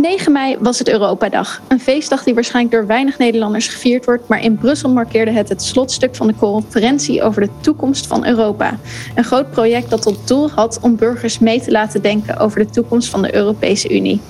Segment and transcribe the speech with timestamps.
[0.00, 1.60] 9 mei was het Europadag.
[1.68, 5.62] Een feestdag die waarschijnlijk door weinig Nederlanders gevierd wordt, maar in Brussel markeerde het het
[5.62, 8.78] slotstuk van de conferentie over de toekomst van Europa.
[9.14, 12.70] Een groot project dat tot doel had om burgers mee te laten denken over de
[12.70, 14.20] toekomst van de Europese Unie.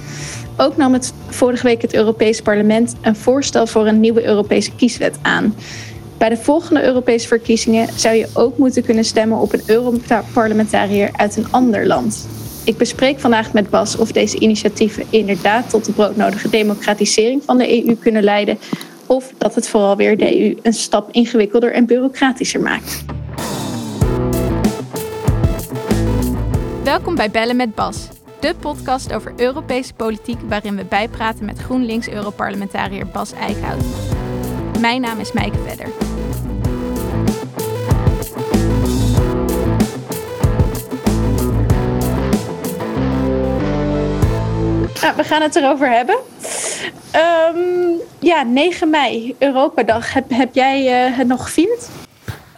[0.57, 5.19] Ook nam het vorige week het Europese Parlement een voorstel voor een nieuwe Europese kieswet
[5.23, 5.55] aan.
[6.19, 11.37] Bij de volgende Europese verkiezingen zou je ook moeten kunnen stemmen op een Europarlementariër uit
[11.37, 12.27] een ander land.
[12.71, 17.87] Ik bespreek vandaag met Bas of deze initiatieven inderdaad tot de broodnodige democratisering van de
[17.87, 18.59] EU kunnen leiden,
[19.07, 23.05] of dat het vooral weer de EU een stap ingewikkelder en bureaucratischer maakt.
[26.85, 28.09] Welkom bij Bellen met Bas,
[28.41, 33.85] de podcast over Europese politiek waarin we bijpraten met GroenLinks-Europarlementariër Bas Eickhout.
[34.81, 36.10] Mijn naam is Mijke Vedder.
[45.17, 46.17] We gaan het erover hebben.
[47.55, 50.13] Um, ja, 9 mei, Europadag.
[50.13, 51.89] Heb, heb jij uh, het nog gevierd?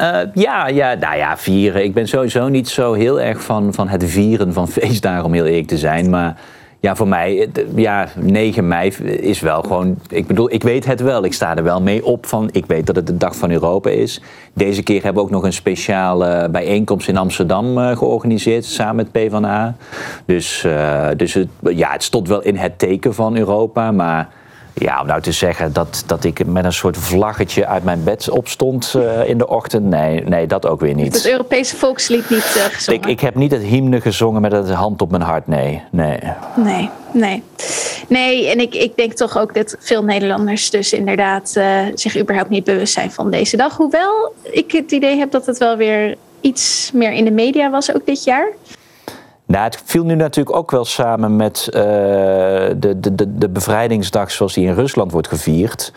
[0.00, 1.84] Uh, ja, ja, nou ja, vieren.
[1.84, 5.46] Ik ben sowieso niet zo heel erg van, van het vieren van feestdagen, om heel
[5.46, 6.10] eerlijk te zijn.
[6.10, 6.36] Maar
[6.82, 9.98] ja, voor mij, ja, 9 mei is wel gewoon.
[10.08, 11.24] Ik bedoel, ik weet het wel.
[11.24, 12.48] Ik sta er wel mee op van.
[12.52, 14.20] Ik weet dat het de dag van Europa is.
[14.52, 18.64] Deze keer hebben we ook nog een speciale bijeenkomst in Amsterdam uh, georganiseerd.
[18.64, 19.76] Samen met PvdA.
[20.24, 23.92] Dus, uh, dus het, ja, het stond wel in het teken van Europa.
[23.92, 24.28] Maar
[24.74, 28.30] ja, om nou te zeggen dat, dat ik met een soort vlaggetje uit mijn bed
[28.30, 29.84] opstond uh, in de ochtend.
[29.84, 31.14] Nee, nee, dat ook weer niet.
[31.14, 33.00] Het Europese volkslied niet uh, gezongen?
[33.00, 35.82] Ik, ik heb niet het hymne gezongen met het hand op mijn hart, nee.
[35.90, 36.18] Nee,
[36.56, 36.90] nee.
[37.12, 37.42] nee.
[38.08, 42.50] Nee, en ik, ik denk toch ook dat veel Nederlanders dus inderdaad uh, zich überhaupt
[42.50, 43.76] niet bewust zijn van deze dag.
[43.76, 47.94] Hoewel ik het idee heb dat het wel weer iets meer in de media was
[47.94, 48.48] ook dit jaar.
[49.52, 51.80] Nou, het viel nu natuurlijk ook wel samen met uh,
[52.76, 55.92] de, de, de bevrijdingsdag zoals die in Rusland wordt gevierd.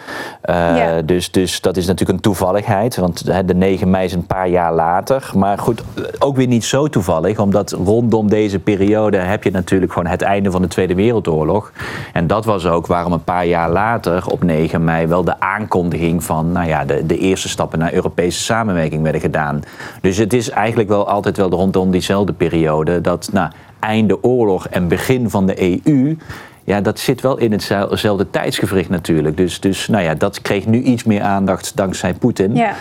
[0.50, 1.02] Uh, ja.
[1.02, 4.73] dus, dus dat is natuurlijk een toevalligheid, want de 9 mei is een paar jaar
[4.73, 5.32] later.
[5.36, 5.83] Maar goed,
[6.20, 10.52] ook weer niet zo toevallig, omdat rondom deze periode heb je natuurlijk gewoon het einde
[10.52, 11.72] van de Tweede Wereldoorlog.
[12.14, 16.23] En dat was ook waarom een paar jaar later, op 9 mei, wel de aankondiging
[16.23, 19.64] van nou ja, de, de eerste stappen naar Europese samenwerking werden gedaan.
[20.02, 23.30] Dus het is eigenlijk wel altijd wel rondom diezelfde periode dat.
[23.32, 23.45] Nou,
[23.86, 26.18] einde oorlog en begin van de EU.
[26.64, 29.38] Ja, dat zit wel in hetzelfde tijdsgevricht natuurlijk.
[29.38, 32.56] Dus, dus nou ja, dat kreeg nu iets meer aandacht dankzij Poetin.
[32.56, 32.73] Ja.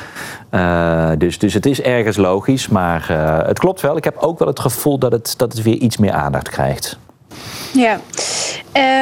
[0.50, 3.96] Uh, dus, dus het is ergens logisch, maar uh, het klopt wel.
[3.96, 6.98] Ik heb ook wel het gevoel dat het, dat het weer iets meer aandacht krijgt.
[7.72, 8.00] Ja,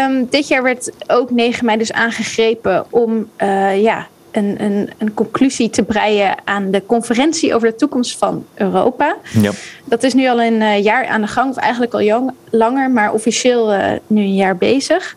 [0.09, 5.15] um, dit jaar werd ook 9 mei dus aangegrepen om uh, ja, een, een, een,
[5.15, 9.17] conclusie te breien aan de conferentie over de toekomst van Europa.
[9.41, 9.51] Ja.
[9.85, 12.91] Dat is nu al een uh, jaar aan de gang, of eigenlijk al jong, langer,
[12.91, 15.17] maar officieel uh, nu een jaar bezig.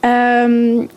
[0.00, 0.88] Um,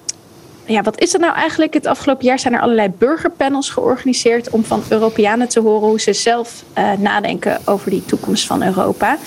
[0.66, 1.74] ja, wat is dat nou eigenlijk?
[1.74, 6.14] Het afgelopen jaar zijn er allerlei burgerpanels georganiseerd om van Europeanen te horen hoe ze
[6.14, 9.18] zelf uh, nadenken over die toekomst van Europa.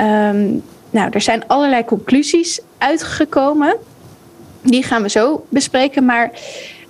[0.00, 3.76] Um, nou, er zijn allerlei conclusies uitgekomen.
[4.62, 6.04] Die gaan we zo bespreken.
[6.04, 6.30] Maar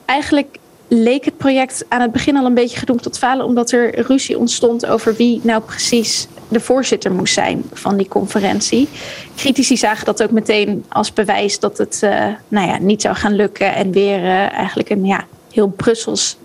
[0.06, 0.58] eigenlijk
[0.88, 4.38] leek het project aan het begin al een beetje gedoemd tot falen, omdat er ruzie
[4.38, 8.88] ontstond over wie nou precies de voorzitter moest zijn van die conferentie.
[9.36, 13.34] Critici zagen dat ook meteen als bewijs dat het uh, nou ja, niet zou gaan
[13.34, 16.36] lukken en weer uh, eigenlijk een ja, heel Brussels.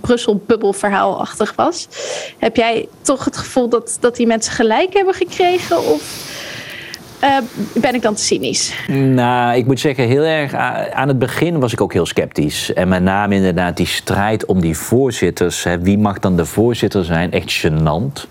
[0.00, 1.88] Brussel-bubbelverhaalachtig was.
[2.38, 5.78] Heb jij toch het gevoel dat, dat die mensen gelijk hebben gekregen?
[5.78, 6.02] Of
[7.24, 7.36] uh,
[7.74, 8.74] ben ik dan te cynisch?
[8.88, 10.54] Nou, ik moet zeggen, heel erg
[10.92, 12.72] aan het begin was ik ook heel sceptisch.
[12.72, 15.64] En met name inderdaad die strijd om die voorzitters.
[15.64, 17.32] Hè, wie mag dan de voorzitter zijn?
[17.32, 18.28] Echt gênant.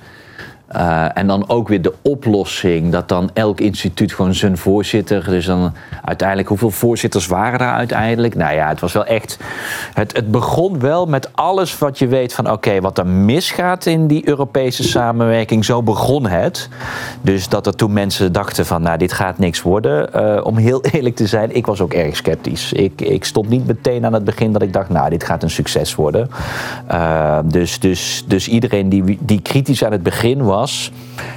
[0.75, 5.23] Uh, en dan ook weer de oplossing dat dan elk instituut gewoon zijn voorzitter.
[5.23, 5.73] Dus dan
[6.03, 8.35] uiteindelijk, hoeveel voorzitters waren daar uiteindelijk?
[8.35, 9.37] Nou ja, het was wel echt.
[9.93, 14.07] Het, het begon wel met alles wat je weet van: oké, wat er misgaat in
[14.07, 15.65] die Europese samenwerking.
[15.65, 16.69] Zo begon het.
[17.21, 20.09] Dus dat er toen mensen dachten: van nou, dit gaat niks worden.
[20.15, 22.73] Uh, om heel eerlijk te zijn, ik was ook erg sceptisch.
[22.73, 25.49] Ik, ik stond niet meteen aan het begin dat ik dacht: nou, dit gaat een
[25.49, 26.29] succes worden.
[26.91, 30.61] Uh, dus, dus, dus iedereen die, die kritisch aan het begin was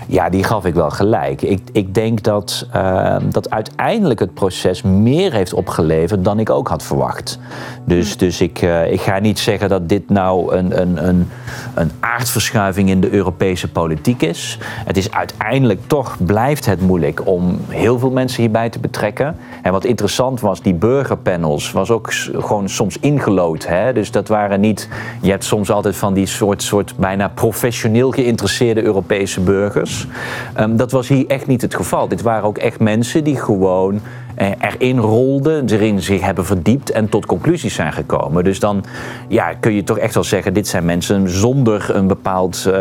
[0.06, 1.42] ja, die gaf ik wel gelijk.
[1.42, 6.68] Ik, ik denk dat, uh, dat uiteindelijk het proces meer heeft opgeleverd dan ik ook
[6.68, 7.38] had verwacht.
[7.84, 8.18] Dus, hmm.
[8.18, 11.28] dus ik, uh, ik ga niet zeggen dat dit nou een, een, een,
[11.74, 14.58] een aardverschuiving in de Europese politiek is.
[14.84, 19.36] Het is uiteindelijk toch, blijft het moeilijk om heel veel mensen hierbij te betrekken.
[19.62, 23.66] En wat interessant was, die burgerpanels was ook gewoon soms ingelood.
[23.66, 23.92] Hè?
[23.92, 24.88] Dus dat waren niet,
[25.20, 30.06] je hebt soms altijd van die soort, soort bijna professioneel geïnteresseerde Europese Europese burgers.
[30.54, 32.08] Ehm, dat was hier echt niet het geval.
[32.08, 34.00] Dit waren ook echt mensen die gewoon
[34.34, 38.44] eh, erin rolden, erin zich hebben verdiept en tot conclusies zijn gekomen.
[38.44, 38.84] Dus dan
[39.28, 42.74] ja, kun je toch echt wel zeggen, dit zijn mensen zonder een bepaald uh,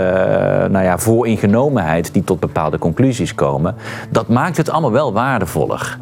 [0.66, 3.76] nou ja, vooringenomenheid die tot bepaalde conclusies komen.
[4.10, 5.98] Dat maakt het allemaal wel waardevoller.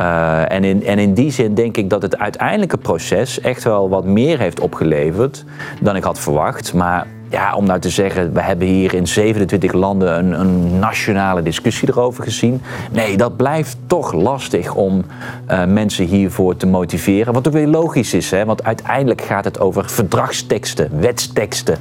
[0.00, 3.88] Uh, en, in, en in die zin denk ik dat het uiteindelijke proces echt wel
[3.88, 5.44] wat meer heeft opgeleverd
[5.80, 6.74] dan ik had verwacht.
[6.74, 11.42] Maar ja, om nou te zeggen, we hebben hier in 27 landen een, een, nationale
[11.42, 12.62] discussie erover gezien.
[12.92, 15.04] Nee, dat blijft toch lastig om
[15.50, 17.32] uh, mensen hiervoor te motiveren.
[17.32, 18.44] Wat ook weer logisch is, hè?
[18.44, 21.78] want uiteindelijk gaat het over verdragsteksten, wetsteksten.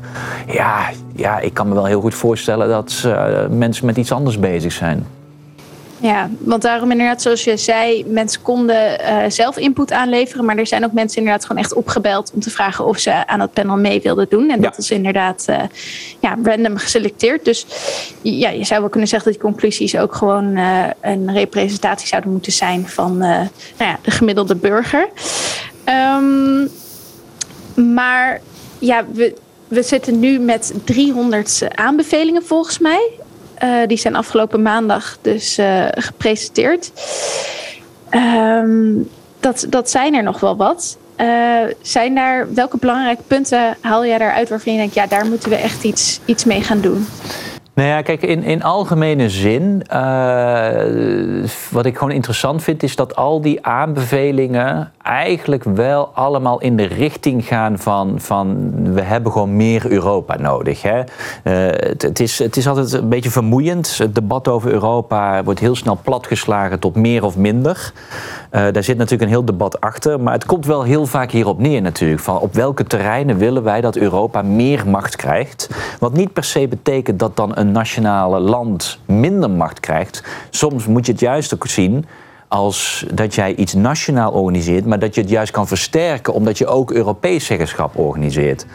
[0.47, 4.39] Ja, ja ik kan me wel heel goed voorstellen dat uh, mensen met iets anders
[4.39, 5.05] bezig zijn.
[6.05, 10.45] Ja, want daarom inderdaad, zoals je zei, mensen konden uh, zelf input aanleveren.
[10.45, 13.39] Maar er zijn ook mensen inderdaad gewoon echt opgebeld om te vragen of ze aan
[13.39, 14.49] het panel mee wilden doen.
[14.49, 15.61] En dat is inderdaad uh,
[16.19, 17.45] ja, random geselecteerd.
[17.45, 17.65] Dus
[18.21, 22.31] ja, je zou wel kunnen zeggen dat die conclusies ook gewoon uh, een representatie zouden
[22.31, 25.09] moeten zijn van nou ja, de gemiddelde burger.
[25.85, 26.69] Um,
[27.93, 28.41] maar
[28.79, 29.33] ja, we,
[29.67, 33.11] we zitten nu met 300 aanbevelingen volgens mij.
[33.63, 36.91] Uh, die zijn afgelopen maandag dus uh, gepresenteerd.
[38.11, 39.09] Um,
[39.39, 40.97] dat, dat zijn er nog wel wat.
[41.21, 41.27] Uh,
[41.81, 45.55] zijn daar, welke belangrijke punten haal jij daaruit waarvan je denkt, ja, daar moeten we
[45.55, 47.07] echt iets, iets mee gaan doen?
[47.73, 49.83] Nou ja, kijk, in, in algemene zin,
[51.71, 56.83] wat ik gewoon interessant vind, is dat al die aanbevelingen eigenlijk wel allemaal in de
[56.83, 60.81] richting gaan van, van we hebben gewoon meer Europa nodig.
[60.81, 60.99] Hè?
[60.99, 61.03] Uh,
[61.97, 63.97] het, is, het is altijd een beetje vermoeiend.
[63.97, 67.93] Het debat over Europa wordt heel snel platgeslagen tot meer of minder.
[68.51, 71.59] Uh, daar zit natuurlijk een heel debat achter, maar het komt wel heel vaak hierop
[71.59, 72.21] neer natuurlijk.
[72.21, 75.69] Van op welke terreinen willen wij dat Europa meer macht krijgt?
[75.99, 80.23] Wat niet per se betekent dat dan een nationale land minder macht krijgt.
[80.49, 82.05] Soms moet je het juist ook zien
[82.47, 86.67] als dat jij iets nationaal organiseert, maar dat je het juist kan versterken omdat je
[86.67, 88.65] ook Europees zeggenschap organiseert.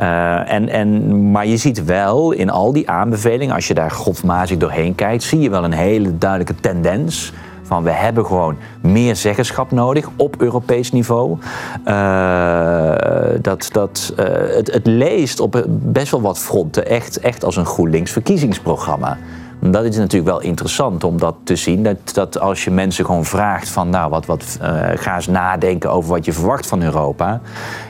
[0.00, 4.56] Uh, en, en, maar je ziet wel in al die aanbevelingen, als je daar godmatig
[4.56, 7.32] doorheen kijkt, zie je wel een hele duidelijke tendens.
[7.62, 11.38] Van we hebben gewoon meer zeggenschap nodig op Europees niveau.
[11.86, 12.92] Uh,
[13.40, 14.24] dat, dat, uh,
[14.56, 19.18] het, het leest op best wel wat fronten echt, echt als een GroenLinks verkiezingsprogramma.
[19.60, 21.82] Dat is natuurlijk wel interessant om dat te zien.
[21.82, 25.90] Dat, dat als je mensen gewoon vraagt van nou, wat, wat uh, ga eens nadenken
[25.90, 27.40] over wat je verwacht van Europa.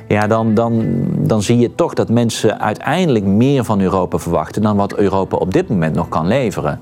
[0.09, 0.85] Ja, dan, dan,
[1.19, 5.53] dan zie je toch dat mensen uiteindelijk meer van Europa verwachten dan wat Europa op
[5.53, 6.81] dit moment nog kan leveren.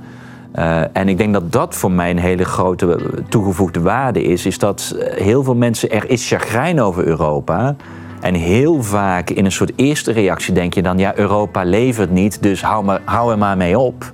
[0.58, 2.98] Uh, en ik denk dat dat voor mij een hele grote
[3.28, 4.46] toegevoegde waarde is.
[4.46, 7.76] Is dat heel veel mensen, er is chagrijn over Europa.
[8.24, 12.42] En heel vaak in een soort eerste reactie denk je dan, ja, Europa levert niet,
[12.42, 14.12] dus hou, maar, hou er maar mee op.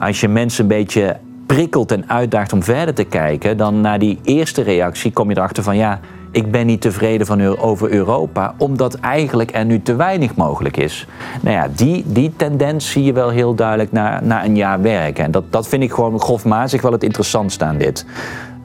[0.00, 1.16] Als je mensen een beetje
[1.46, 5.62] prikkelt en uitdaagt om verder te kijken, dan na die eerste reactie kom je erachter
[5.62, 6.00] van, ja,
[6.30, 11.06] ik ben niet tevreden van, over Europa, omdat eigenlijk er nu te weinig mogelijk is.
[11.40, 15.24] Nou ja, die, die tendens zie je wel heel duidelijk na, na een jaar werken.
[15.24, 18.06] En dat, dat vind ik gewoon grofmazig wel het interessantste aan dit,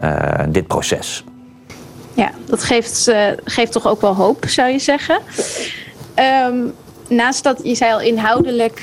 [0.04, 1.24] uh, dit proces.
[2.13, 5.19] Ja, dat geeft, uh, geeft toch ook wel hoop, zou je zeggen.
[6.48, 6.74] Um,
[7.07, 8.81] naast dat, je zei al inhoudelijk,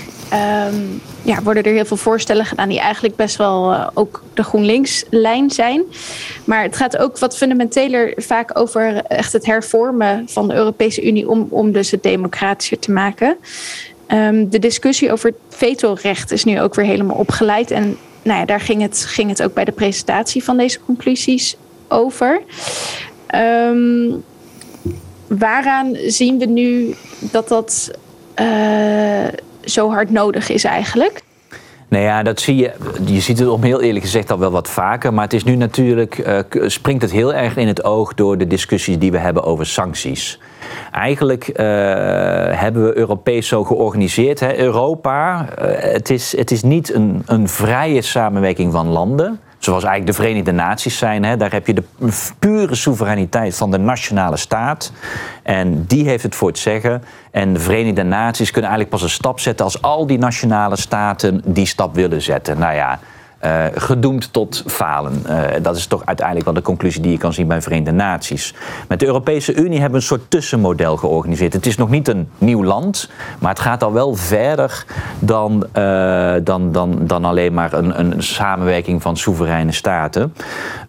[0.68, 4.42] um, ja, worden er heel veel voorstellen gedaan die eigenlijk best wel uh, ook de
[4.42, 5.82] GroenLinks-lijn zijn.
[6.44, 11.28] Maar het gaat ook wat fundamenteler vaak over echt het hervormen van de Europese Unie
[11.28, 13.36] om, om dus het democratischer te maken.
[14.08, 17.70] Um, de discussie over het vetorecht is nu ook weer helemaal opgeleid.
[17.70, 21.56] En nou ja, daar ging het, ging het ook bij de presentatie van deze conclusies
[21.88, 22.42] over.
[23.34, 24.24] Um,
[25.26, 27.90] waaraan zien we nu dat dat
[28.40, 29.26] uh,
[29.64, 31.22] zo hard nodig is eigenlijk?
[31.88, 32.72] Nou ja, dat zie je.
[33.04, 35.14] Je ziet het om heel eerlijk gezegd al wel wat vaker.
[35.14, 36.18] Maar het is nu natuurlijk.
[36.18, 39.66] Uh, springt het heel erg in het oog door de discussies die we hebben over
[39.66, 40.40] sancties.
[40.92, 41.56] Eigenlijk uh,
[42.60, 44.40] hebben we Europees zo georganiseerd.
[44.40, 44.58] Hè.
[44.58, 45.46] Europa,
[45.80, 50.52] het, is, het is niet een, een vrije samenwerking van landen zoals eigenlijk de Verenigde
[50.52, 51.24] Naties zijn.
[51.24, 51.36] Hè.
[51.36, 51.84] Daar heb je de
[52.38, 54.92] pure soevereiniteit van de nationale staat.
[55.42, 57.02] En die heeft het voor het zeggen.
[57.30, 61.42] En de Verenigde Naties kunnen eigenlijk pas een stap zetten als al die nationale staten
[61.44, 62.58] die stap willen zetten.
[62.58, 62.98] Nou ja.
[63.44, 65.22] Uh, gedoemd tot falen.
[65.28, 68.54] Uh, dat is toch uiteindelijk wel de conclusie die je kan zien bij Verenigde Naties.
[68.88, 71.52] Met de Europese Unie hebben we een soort tussenmodel georganiseerd.
[71.52, 74.84] Het is nog niet een nieuw land, maar het gaat al wel verder
[75.18, 80.34] dan, uh, dan, dan, dan alleen maar een, een samenwerking van soevereine staten.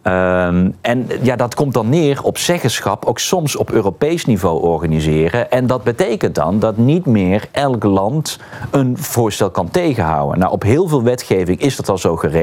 [0.01, 5.51] Ehm, en ja, dat komt dan neer op zeggenschap, ook soms op Europees niveau organiseren.
[5.51, 8.39] En dat betekent dan dat niet meer elk land
[8.72, 10.39] een voorstel kan tegenhouden.
[10.39, 12.39] Nou, op heel veel wetgeving is dat al zo geregeld.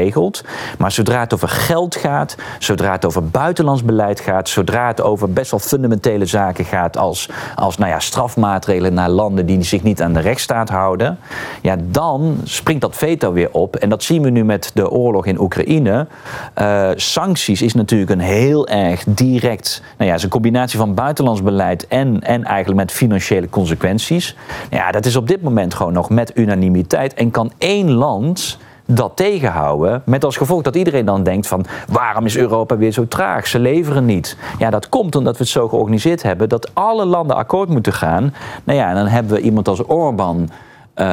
[0.79, 5.33] Maar zodra het over geld gaat, zodra het over buitenlands beleid gaat, zodra het over
[5.33, 10.03] best wel fundamentele zaken gaat als, als nou ja, strafmaatregelen naar landen die zich niet
[10.03, 11.19] aan de rechtsstaat houden,
[11.63, 13.77] ja, dan springt dat veto weer op.
[13.77, 16.07] En dat zien we nu met de oorlog in Oekraïne.
[16.59, 21.43] Uh, sancties is natuurlijk een heel erg direct, nou ja, is een combinatie van buitenlands
[21.43, 24.37] beleid en, en eigenlijk met financiële consequenties.
[24.71, 28.59] Ja, dat is op dit moment gewoon nog met unanimiteit en kan één land
[28.91, 30.03] dat tegenhouden.
[30.05, 33.47] Met als gevolg dat iedereen dan denkt van waarom is Europa weer zo traag?
[33.47, 34.37] Ze leveren niet.
[34.59, 38.35] Ja, dat komt omdat we het zo georganiseerd hebben dat alle landen akkoord moeten gaan.
[38.65, 40.51] Nou ja, en dan hebben we iemand als Orbán.
[40.97, 41.05] Uh,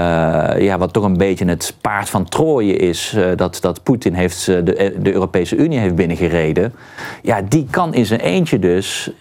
[0.58, 4.48] ja, wat toch een beetje het paard van Troje is, uh, dat, dat Poetin heeft,
[4.48, 6.74] uh, de, de Europese Unie heeft binnengereden.
[7.22, 9.12] Ja, die kan in zijn eentje dus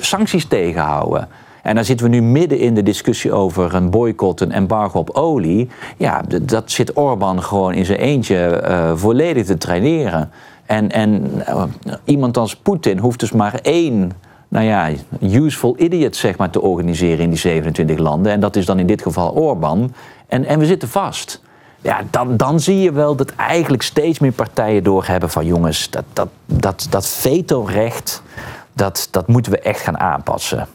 [0.00, 1.28] sancties tegenhouden.
[1.62, 5.10] En dan zitten we nu midden in de discussie over een boycott, een embargo op
[5.10, 5.68] olie.
[5.96, 10.30] Ja, dat zit Orbán gewoon in zijn eentje uh, volledig te traineren.
[10.66, 11.62] En, en uh,
[12.04, 14.12] iemand als Poetin hoeft dus maar één
[14.48, 14.90] nou ja,
[15.20, 18.32] useful idiot zeg maar, te organiseren in die 27 landen.
[18.32, 19.94] En dat is dan in dit geval Orbán.
[20.26, 21.40] En, en we zitten vast.
[21.82, 26.04] Ja, dan, dan zie je wel dat eigenlijk steeds meer partijen doorhebben van jongens, dat,
[26.12, 28.22] dat, dat, dat vetorecht,
[28.72, 30.68] dat, dat moeten we echt gaan aanpassen.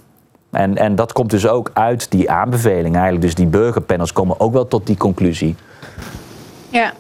[0.56, 3.22] En, en dat komt dus ook uit die aanbeveling eigenlijk.
[3.22, 5.56] Dus die burgerpanels komen ook wel tot die conclusie.
[6.70, 6.94] Ja,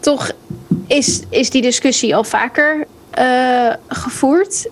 [0.00, 0.30] toch
[0.86, 2.86] is, is die discussie al vaker
[3.18, 4.68] uh, gevoerd.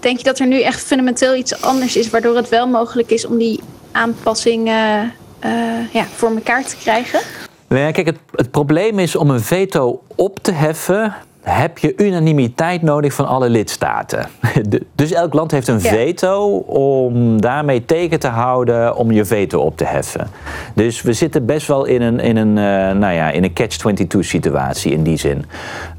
[0.00, 2.10] Denk je dat er nu echt fundamenteel iets anders is...
[2.10, 3.60] waardoor het wel mogelijk is om die
[3.92, 5.12] aanpassingen
[5.44, 7.20] uh, ja, voor elkaar te krijgen?
[7.68, 11.96] Nou ja, kijk, het, het probleem is om een veto op te heffen heb je
[11.96, 14.26] unanimiteit nodig van alle lidstaten.
[14.94, 19.76] Dus elk land heeft een veto om daarmee tegen te houden om je veto op
[19.76, 20.26] te heffen.
[20.74, 24.18] Dus we zitten best wel in een, in een, uh, nou ja, in een catch-22
[24.18, 25.44] situatie in die zin.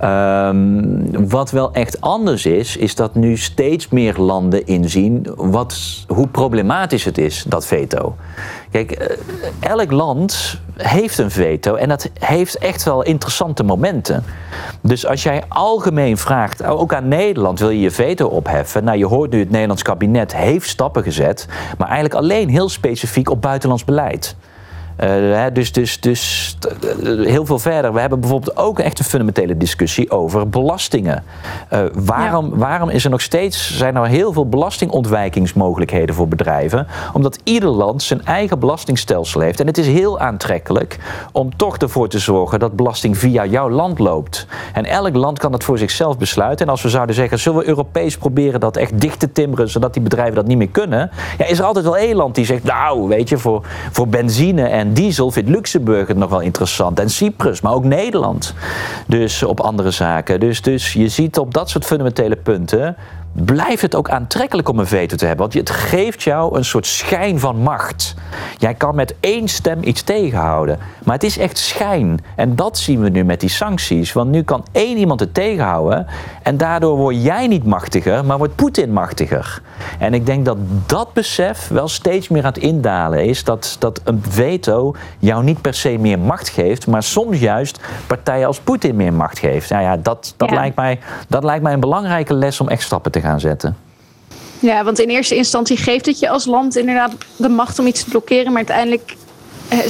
[0.04, 6.28] Um, wat wel echt anders is, is dat nu steeds meer landen inzien wat, hoe
[6.28, 8.16] problematisch het is, dat veto.
[8.72, 9.08] Kijk, uh,
[9.60, 14.24] elk land heeft een veto en dat heeft echt wel interessante momenten.
[14.82, 18.84] Dus als jij algemeen vraagt, ook aan Nederland, wil je je veto opheffen?
[18.84, 21.48] Nou, je hoort nu het Nederlands kabinet heeft stappen gezet,
[21.78, 24.36] maar eigenlijk alleen heel specifiek op buitenlands beleid.
[25.04, 26.58] Uh, dus, dus, dus
[27.24, 27.94] heel veel verder.
[27.94, 31.24] We hebben bijvoorbeeld ook echt een fundamentele discussie over belastingen.
[31.74, 32.56] Uh, waarom, ja.
[32.56, 36.88] waarom is er nog steeds, zijn er heel veel belastingontwijkingsmogelijkheden voor bedrijven?
[37.14, 39.60] Omdat ieder land zijn eigen belastingstelsel heeft.
[39.60, 41.00] En het is heel aantrekkelijk
[41.32, 44.48] om toch ervoor te zorgen dat belasting via jouw land loopt.
[44.74, 46.66] En elk land kan dat voor zichzelf besluiten.
[46.66, 49.94] En als we zouden zeggen, zullen we Europees proberen dat echt dicht te timmeren, zodat
[49.94, 51.12] die bedrijven dat niet meer kunnen?
[51.38, 54.64] Ja, is er altijd wel één land die zegt, nou, weet je, voor, voor benzine
[54.64, 57.00] en diesel vindt Luxemburg het nog wel interessant.
[57.00, 58.54] En Cyprus, maar ook Nederland.
[59.08, 60.40] Dus op andere zaken.
[60.40, 62.96] Dus, dus je ziet op dat soort fundamentele punten
[63.32, 65.50] blijft het ook aantrekkelijk om een veto te hebben.
[65.50, 68.16] Want het geeft jou een soort schijn van macht.
[68.58, 70.80] Jij kan met één stem iets tegenhouden.
[71.04, 72.20] Maar het is echt schijn.
[72.36, 74.14] En dat zien we nu met die sancties.
[74.14, 76.08] Want nu kan één iemand het tegenhouden.
[76.44, 79.62] En daardoor word jij niet machtiger, maar wordt Poetin machtiger.
[80.00, 83.44] En ik denk dat dat besef wel steeds meer aan het indalen is.
[83.44, 86.88] Dat, dat een veto jou niet per se meer macht geeft.
[86.88, 89.70] Maar soms juist partijen als Poetin meer macht geeft.
[89.70, 90.56] Nou ja, dat, dat, ja.
[90.56, 93.78] Lijkt mij, dat lijkt mij een belangrijke les om echt stappen te gaan zetten.
[94.60, 98.04] Ja, want in eerste instantie geeft het je als land inderdaad de macht om iets
[98.04, 99.16] te blokkeren, maar uiteindelijk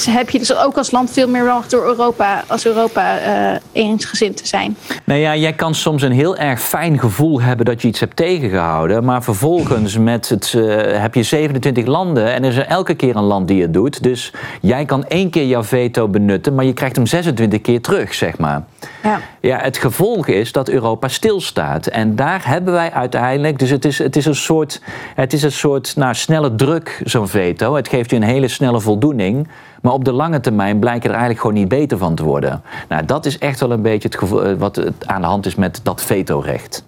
[0.09, 4.37] heb je dus ook als land veel meer macht door Europa, als Europa uh, eensgezind
[4.37, 4.77] te zijn.
[5.03, 8.15] Nou ja, jij kan soms een heel erg fijn gevoel hebben dat je iets hebt
[8.15, 12.93] tegengehouden, maar vervolgens met het, uh, heb je 27 landen en er is er elke
[12.93, 14.03] keer een land die het doet.
[14.03, 18.13] Dus jij kan één keer jouw veto benutten, maar je krijgt hem 26 keer terug,
[18.13, 18.63] zeg maar.
[19.03, 19.19] Ja.
[19.41, 21.87] ja, het gevolg is dat Europa stilstaat.
[21.87, 23.59] En daar hebben wij uiteindelijk.
[23.59, 24.81] Dus het is, het is een soort,
[25.15, 27.75] het is een soort nou, snelle druk, zo'n veto.
[27.75, 29.47] Het geeft je een hele snelle voldoening.
[29.81, 32.61] Maar op de lange termijn blijkt er eigenlijk gewoon niet beter van te worden.
[32.89, 35.79] Nou, dat is echt wel een beetje het gevoel, wat aan de hand is met
[35.83, 36.83] dat vetorecht.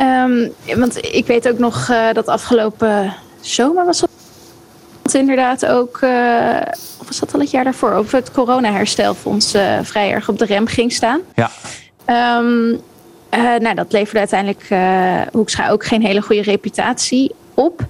[0.00, 6.60] Um, want ik weet ook nog uh, dat afgelopen zomer was het inderdaad ook, uh,
[7.06, 10.66] was dat al het jaar daarvoor, over het corona-herstelfonds uh, vrij erg op de rem
[10.66, 11.20] ging staan.
[11.34, 11.50] Ja.
[12.38, 12.80] Um,
[13.60, 14.68] nou, dat leverde uiteindelijk
[15.32, 17.80] Hoekstra ook geen hele goede reputatie op.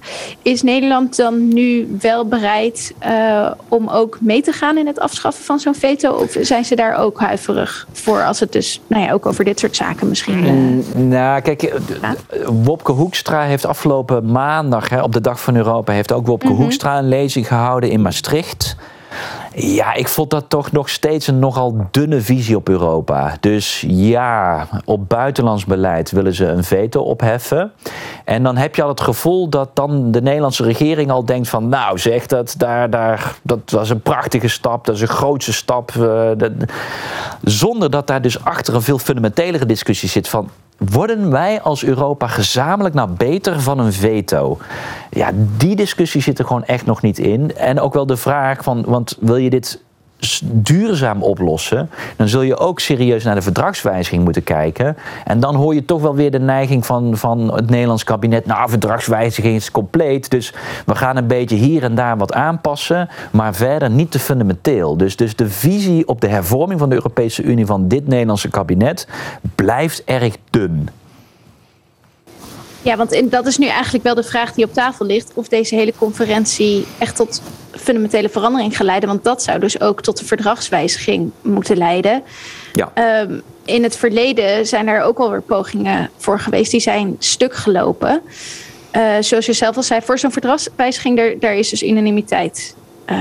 [0.41, 5.45] Is Nederland dan nu wel bereid uh, om ook mee te gaan in het afschaffen
[5.45, 6.11] van zo'n veto?
[6.11, 9.59] Of zijn ze daar ook huiverig voor als het dus nou ja, ook over dit
[9.59, 10.45] soort zaken misschien.
[10.45, 11.79] Uh, nou, kijk,
[12.63, 16.55] Wopke Hoekstra heeft afgelopen maandag, hè, op de Dag van Europa, heeft ook Wopke mm
[16.55, 18.75] Hoekstra een lezing gehouden in Maastricht.
[19.53, 23.37] Ja, ik vond dat toch nog steeds een nogal dunne visie op Europa.
[23.39, 27.71] Dus ja, op buitenlands beleid willen ze een veto opheffen.
[28.25, 31.69] En dan heb je al het gevoel dat dan de Nederlandse regering al denkt van...
[31.69, 35.91] nou zeg, dat, daar, daar, dat was een prachtige stap, dat is een grootste stap.
[36.37, 36.51] Dat,
[37.41, 42.27] zonder dat daar dus achter een veel fundamentelere discussie zit van worden wij als Europa
[42.27, 44.57] gezamenlijk nou beter van een veto?
[45.09, 47.55] Ja, die discussie zit er gewoon echt nog niet in.
[47.55, 49.81] En ook wel de vraag van, want wil je dit
[50.43, 54.97] duurzaam oplossen, dan zul je ook serieus naar de verdragswijziging moeten kijken.
[55.25, 58.45] En dan hoor je toch wel weer de neiging van, van het Nederlands kabinet.
[58.45, 60.29] Nou, verdragswijziging is compleet.
[60.29, 60.53] Dus
[60.85, 64.97] we gaan een beetje hier en daar wat aanpassen, maar verder niet te fundamenteel.
[64.97, 69.07] Dus, dus de visie op de hervorming van de Europese Unie van dit Nederlandse kabinet
[69.55, 70.89] blijft erg dun.
[72.87, 75.31] Ja, want dat is nu eigenlijk wel de vraag die op tafel ligt.
[75.33, 77.41] Of deze hele conferentie echt tot
[77.71, 79.09] fundamentele verandering gaat leiden.
[79.09, 82.23] Want dat zou dus ook tot een verdragswijziging moeten leiden.
[82.73, 83.21] Ja.
[83.21, 86.71] Um, in het verleden zijn er ook alweer pogingen voor geweest.
[86.71, 88.21] Die zijn stuk gelopen.
[88.91, 92.75] Uh, zoals je zelf al zei, voor zo'n verdragswijziging, daar, daar is dus unanimiteit
[93.09, 93.17] uh,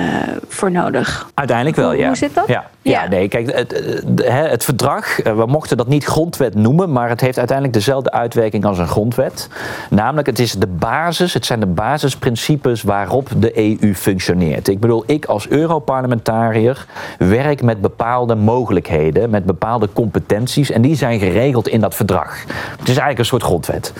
[0.48, 1.30] voor nodig.
[1.34, 2.06] Uiteindelijk wel, ja.
[2.06, 2.48] Hoe zit dat?
[2.48, 3.08] Ja, ja.
[3.08, 3.82] nee, kijk, het,
[4.24, 8.64] het, verdrag, eh, we mochten dat niet grondwet noemen, maar het heeft uiteindelijk dezelfde uitwerking
[8.64, 9.48] als een grondwet.
[9.90, 14.68] Namelijk, het is de basis, het zijn de basisprincipes waarop de EU functioneert.
[14.68, 16.86] Ik bedoel, ik als Europarlementariër
[17.18, 22.44] werk met bepaalde mogelijkheden, met bepaalde competenties en die zijn geregeld in dat verdrag.
[22.78, 23.92] Het is eigenlijk een soort grondwet.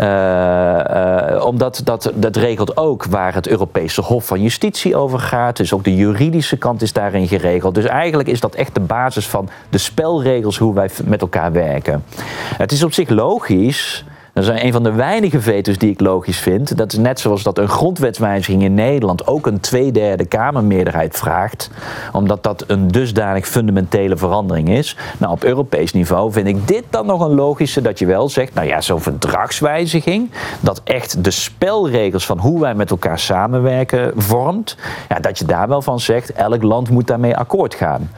[0.00, 5.56] Uh, omdat dat, dat regelt ook waar het Europese Hof van Justitie over gaat.
[5.56, 7.74] Dus ook de juridische kant is daarin geregeld.
[7.74, 12.04] Dus eigenlijk is dat echt de basis van de spelregels hoe wij met elkaar werken.
[12.56, 16.38] Het is op zich logisch dat is een van de weinige veto's die ik logisch
[16.38, 16.76] vind.
[16.76, 21.70] Dat is net zoals dat een grondwetswijziging in Nederland ook een tweederde Kamermeerderheid vraagt.
[22.12, 24.96] Omdat dat een dusdanig fundamentele verandering is.
[25.18, 28.54] Nou, op Europees niveau vind ik dit dan nog een logische dat je wel zegt,
[28.54, 34.76] nou ja, zo'n verdragswijziging, dat echt de spelregels van hoe wij met elkaar samenwerken vormt.
[35.08, 38.10] Ja, dat je daar wel van zegt, elk land moet daarmee akkoord gaan.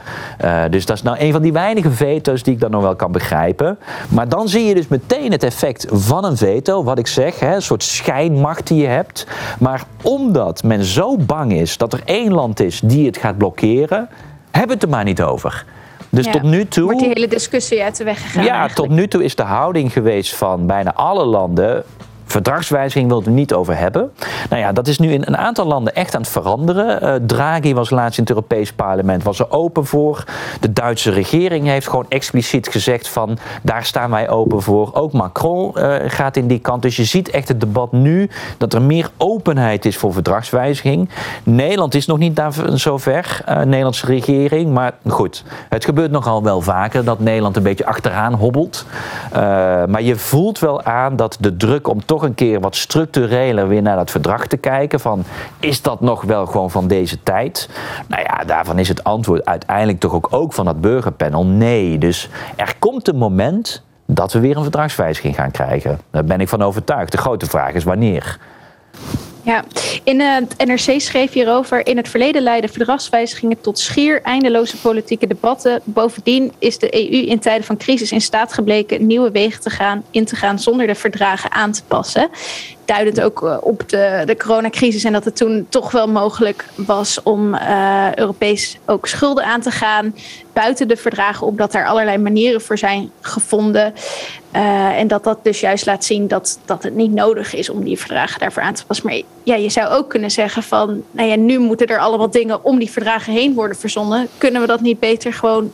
[0.43, 2.95] Uh, dus dat is nou een van die weinige veto's die ik dan nog wel
[2.95, 3.77] kan begrijpen.
[4.09, 7.55] Maar dan zie je dus meteen het effect van een veto, wat ik zeg, hè,
[7.55, 9.27] een soort schijnmacht die je hebt.
[9.59, 14.09] Maar omdat men zo bang is dat er één land is die het gaat blokkeren,
[14.51, 15.65] hebben we het er maar niet over.
[16.09, 16.83] Dus tot nu toe.
[16.83, 18.43] Wordt die hele discussie uit de weg gegaan?
[18.43, 21.83] Ja, tot nu toe is de houding geweest van bijna alle landen.
[22.27, 24.11] Verdragswijziging wil het er niet over hebben.
[24.49, 27.03] Nou ja, dat is nu in een aantal landen echt aan het veranderen.
[27.03, 30.23] Uh, Draghi was laatst in het Europees Parlement, was er open voor.
[30.59, 34.89] De Duitse regering heeft gewoon expliciet gezegd van daar staan wij open voor.
[34.93, 36.81] Ook Macron uh, gaat in die kant.
[36.81, 41.09] Dus je ziet echt het debat nu dat er meer openheid is voor verdragswijziging.
[41.43, 44.73] Nederland is nog niet daar zover, uh, Nederlandse regering.
[44.73, 48.85] Maar goed, het gebeurt nogal wel vaker dat Nederland een beetje achteraan hobbelt.
[49.87, 53.81] maar je voelt wel aan dat de druk om toch een keer wat structureler weer
[53.81, 54.99] naar dat verdrag te kijken.
[54.99, 55.23] Van
[55.59, 57.69] is dat nog wel gewoon van deze tijd?
[58.07, 61.97] Nou ja, daarvan is het antwoord uiteindelijk toch ook, ook van dat burgerpanel nee.
[61.97, 65.99] Dus er komt een moment dat we weer een verdragswijziging gaan krijgen.
[66.11, 67.11] Daar ben ik van overtuigd.
[67.11, 68.39] De grote vraag is wanneer.
[69.47, 69.63] Ja,
[70.03, 71.87] in het NRC schreef hierover.
[71.87, 75.81] In het verleden leidden verdragswijzigingen tot schier eindeloze politieke debatten.
[75.83, 80.03] Bovendien is de EU in tijden van crisis in staat gebleken nieuwe wegen te gaan,
[80.11, 82.29] in te gaan zonder de verdragen aan te passen
[82.87, 85.03] duidend ook eh, op de, de coronacrisis.
[85.03, 89.71] En dat het toen toch wel mogelijk was om uh, Europees ook schulden aan te
[89.71, 90.15] gaan.
[90.53, 93.93] Buiten de verdragen, omdat er allerlei manieren voor zijn gevonden.
[94.55, 97.83] Uh, en dat dat dus juist laat zien dat, dat het niet nodig is om
[97.83, 99.05] die verdragen daarvoor aan te passen.
[99.05, 102.63] Maar ja, je zou ook kunnen zeggen van, nou ja, nu moeten er allemaal dingen
[102.63, 104.27] om die verdragen heen worden verzonnen.
[104.37, 105.71] Kunnen we dat niet beter gewoon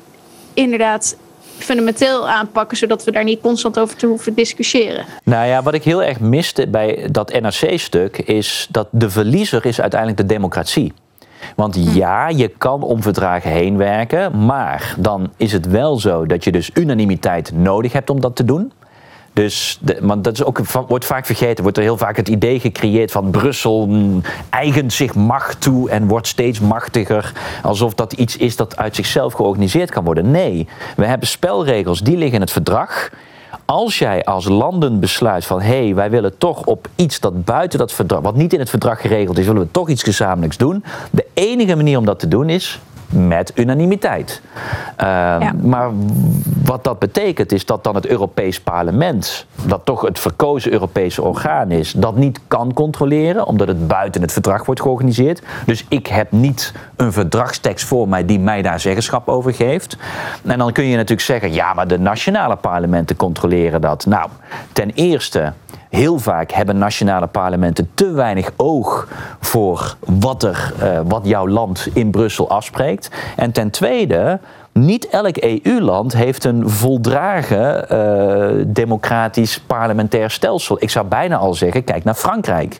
[0.53, 1.15] inderdaad
[1.57, 5.05] fundamenteel aanpakken, zodat we daar niet constant over te hoeven discussiëren.
[5.23, 9.81] Nou ja, wat ik heel erg miste bij dat NRC-stuk is dat de verliezer is
[9.81, 10.93] uiteindelijk de democratie.
[11.55, 11.97] Want hm.
[11.97, 16.51] ja, je kan om verdragen heen werken, maar dan is het wel zo dat je
[16.51, 18.71] dus unanimiteit nodig hebt om dat te doen.
[19.33, 23.11] Dus, de, dat is ook, wordt vaak vergeten, wordt er heel vaak het idee gecreëerd
[23.11, 23.89] van Brussel
[24.49, 27.31] eigent zich macht toe en wordt steeds machtiger.
[27.63, 30.31] Alsof dat iets is dat uit zichzelf georganiseerd kan worden.
[30.31, 33.09] Nee, we hebben spelregels, die liggen in het verdrag.
[33.65, 37.79] Als jij als landen besluit van hé, hey, wij willen toch op iets dat buiten
[37.79, 40.83] dat verdrag, wat niet in het verdrag geregeld is, willen we toch iets gezamenlijks doen.
[41.11, 42.79] De enige manier om dat te doen is
[43.13, 44.41] met unanimiteit.
[45.01, 45.89] Uh, Maar
[46.63, 51.71] wat dat betekent is dat dan het Europees Parlement, dat toch het verkozen Europese orgaan
[51.71, 55.41] is, dat niet kan controleren, omdat het buiten het verdrag wordt georganiseerd.
[55.65, 59.97] Dus ik heb niet een verdragstekst voor mij die mij daar zeggenschap over geeft.
[60.45, 64.05] En dan kun je natuurlijk zeggen, ja, maar de nationale parlementen controleren dat.
[64.05, 64.29] Nou,
[64.73, 65.53] ten eerste
[65.95, 69.07] heel vaak hebben nationale parlementen te weinig oog
[69.39, 73.09] voor wat, er, uh, wat jouw land in Brussel afspreekt.
[73.35, 74.39] En ten tweede
[74.73, 80.77] niet elk EU-land heeft een voldragen uh, democratisch parlementair stelsel.
[80.79, 82.79] Ik zou bijna al zeggen, kijk naar Frankrijk.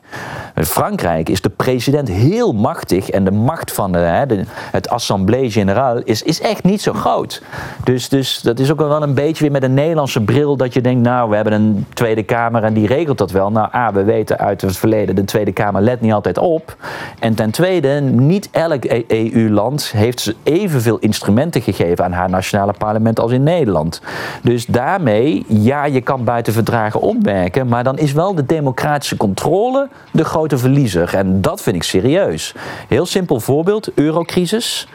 [0.56, 5.52] In Frankrijk is de president heel machtig en de macht van de, de, het Assemblée
[5.52, 7.42] Générale is, is echt niet zo groot.
[7.84, 10.82] Dus, dus dat is ook wel een beetje weer met een Nederlandse bril dat je
[10.82, 13.52] denkt, nou, we hebben een Tweede Kamer en die regelt dat wel.
[13.52, 16.78] Nou, A, we weten uit het verleden, de Tweede Kamer let niet altijd op.
[17.20, 23.32] En ten tweede, niet elk EU-land heeft evenveel instrumenten gegeven aan haar nationale parlement als
[23.32, 24.02] in Nederland.
[24.42, 29.90] Dus daarmee, ja, je kan buiten verdragen opwerken, maar dan is wel de democratische controle
[30.12, 31.16] de grote verliezer.
[31.16, 32.56] En dat vind ik serieus.
[32.88, 34.88] Heel simpel voorbeeld: eurocrisis.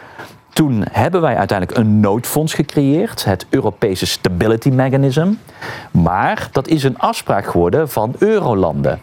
[0.53, 5.29] Toen hebben wij uiteindelijk een noodfonds gecreëerd, het Europese Stability Mechanism.
[5.91, 9.01] Maar dat is een afspraak geworden van eurolanden.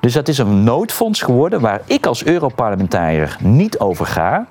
[0.00, 4.46] Dus dat is een noodfonds geworden waar ik als Europarlementariër niet over ga.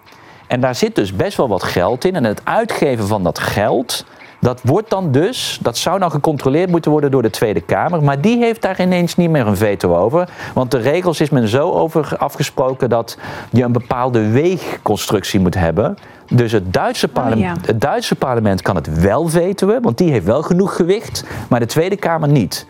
[0.47, 2.15] En daar zit dus best wel wat geld in.
[2.15, 4.05] En het uitgeven van dat geld,
[4.39, 8.03] dat wordt dan dus, dat zou dan gecontroleerd moeten worden door de Tweede Kamer.
[8.03, 10.29] Maar die heeft daar ineens niet meer een veto over.
[10.53, 13.17] Want de regels is men zo over afgesproken dat
[13.51, 15.97] je een bepaalde weegconstructie moet hebben.
[16.29, 20.25] Dus het Duitse, oh, parlement, het Duitse parlement kan het wel vetoen, want die heeft
[20.25, 22.65] wel genoeg gewicht, maar de Tweede Kamer niet.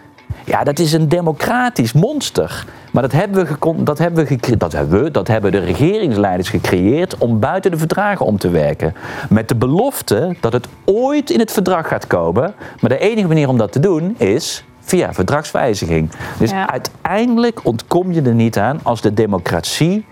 [0.46, 2.66] Ja, dat is een democratisch monster.
[2.92, 7.18] Maar dat hebben, we dat, hebben we dat, hebben we, dat hebben de regeringsleiders gecreëerd
[7.18, 8.96] om buiten de verdragen om te werken.
[9.30, 12.54] Met de belofte dat het ooit in het verdrag gaat komen.
[12.80, 16.10] Maar de enige manier om dat te doen is via verdragswijziging.
[16.40, 20.06] Dus uiteindelijk ontkom je er niet aan als de democratie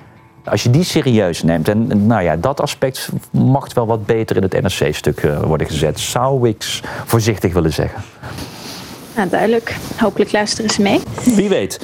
[0.46, 4.42] als je die serieus neemt, en nou ja, dat aspect mag wel wat beter in
[4.42, 8.02] het NRC-stuk eh, worden gezet, zou ik voorzichtig willen zeggen.
[9.16, 9.76] Nou, duidelijk.
[9.98, 11.00] Hopelijk luisteren ze mee.
[11.24, 11.80] Wie weet.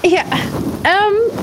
[0.00, 0.24] Ja,
[0.82, 1.40] um,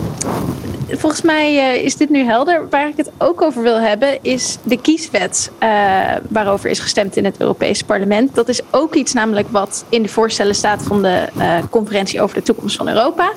[0.98, 2.70] volgens mij uh, is dit nu helder.
[2.70, 5.70] Waar ik het ook over wil hebben is de kieswet uh,
[6.30, 8.36] waarover is gestemd in het Europese parlement.
[8.36, 12.36] Dat is ook iets namelijk wat in de voorstellen staat van de uh, conferentie over
[12.36, 13.32] de toekomst van Europa.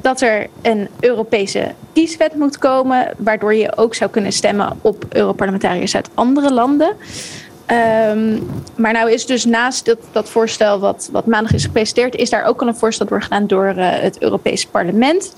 [0.00, 5.94] dat er een Europese kieswet moet komen, waardoor je ook zou kunnen stemmen op Europarlementariërs
[5.94, 6.96] uit andere landen.
[7.70, 12.30] Um, maar nou is dus naast dat, dat voorstel wat, wat maandag is gepresenteerd, is
[12.30, 15.34] daar ook al een voorstel doorgedaan door uh, het Europese parlement.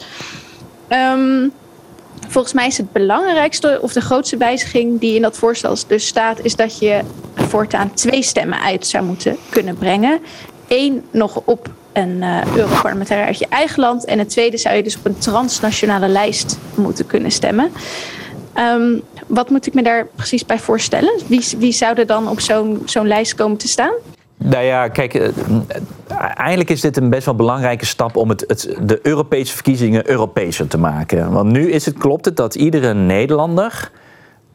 [0.89, 1.53] Um,
[2.29, 6.41] volgens mij is het belangrijkste of de grootste wijziging die in dat voorstel dus staat,
[6.41, 7.01] is dat je
[7.35, 10.21] voortaan twee stemmen uit zou moeten kunnen brengen.
[10.69, 14.05] Eén nog op een uh, Europarlementariër uit je eigen land.
[14.05, 17.73] En het tweede zou je dus op een transnationale lijst moeten kunnen stemmen.
[18.59, 21.13] Um, wat moet ik me daar precies bij voorstellen?
[21.27, 23.93] Wie, wie zou er dan op zo'n zo'n lijst komen te staan?
[24.37, 25.29] Nou ja, kijk, eh,
[26.35, 30.69] eigenlijk is dit een best wel belangrijke stap om het, het, de Europese verkiezingen Europeeser
[30.69, 31.33] te maken.
[31.33, 33.91] Want nu is het, klopt het dat iedere Nederlander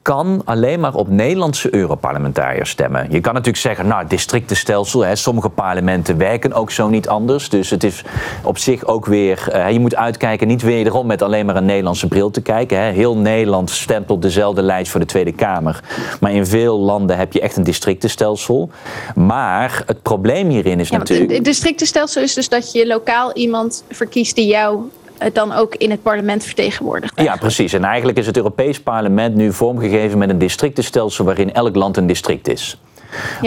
[0.07, 3.07] kan alleen maar op Nederlandse Europarlementariërs stemmen.
[3.09, 7.49] Je kan natuurlijk zeggen, nou, districtenstelsel, hè, sommige parlementen werken ook zo niet anders.
[7.49, 8.01] Dus het is
[8.43, 12.07] op zich ook weer, uh, je moet uitkijken, niet wederom met alleen maar een Nederlandse
[12.07, 12.79] bril te kijken.
[12.79, 12.91] Hè.
[12.91, 15.83] Heel Nederland stempelt dezelfde lijst voor de Tweede Kamer.
[16.19, 18.69] Maar in veel landen heb je echt een districtenstelsel.
[19.15, 21.31] Maar het probleem hierin is ja, natuurlijk.
[21.31, 25.91] Het districtenstelsel is dus dat je lokaal iemand verkiest die jou het dan ook in
[25.91, 27.21] het parlement vertegenwoordigt.
[27.21, 27.73] Ja, precies.
[27.73, 32.07] En eigenlijk is het Europees Parlement nu vormgegeven met een districtenstelsel waarin elk land een
[32.07, 32.77] district is.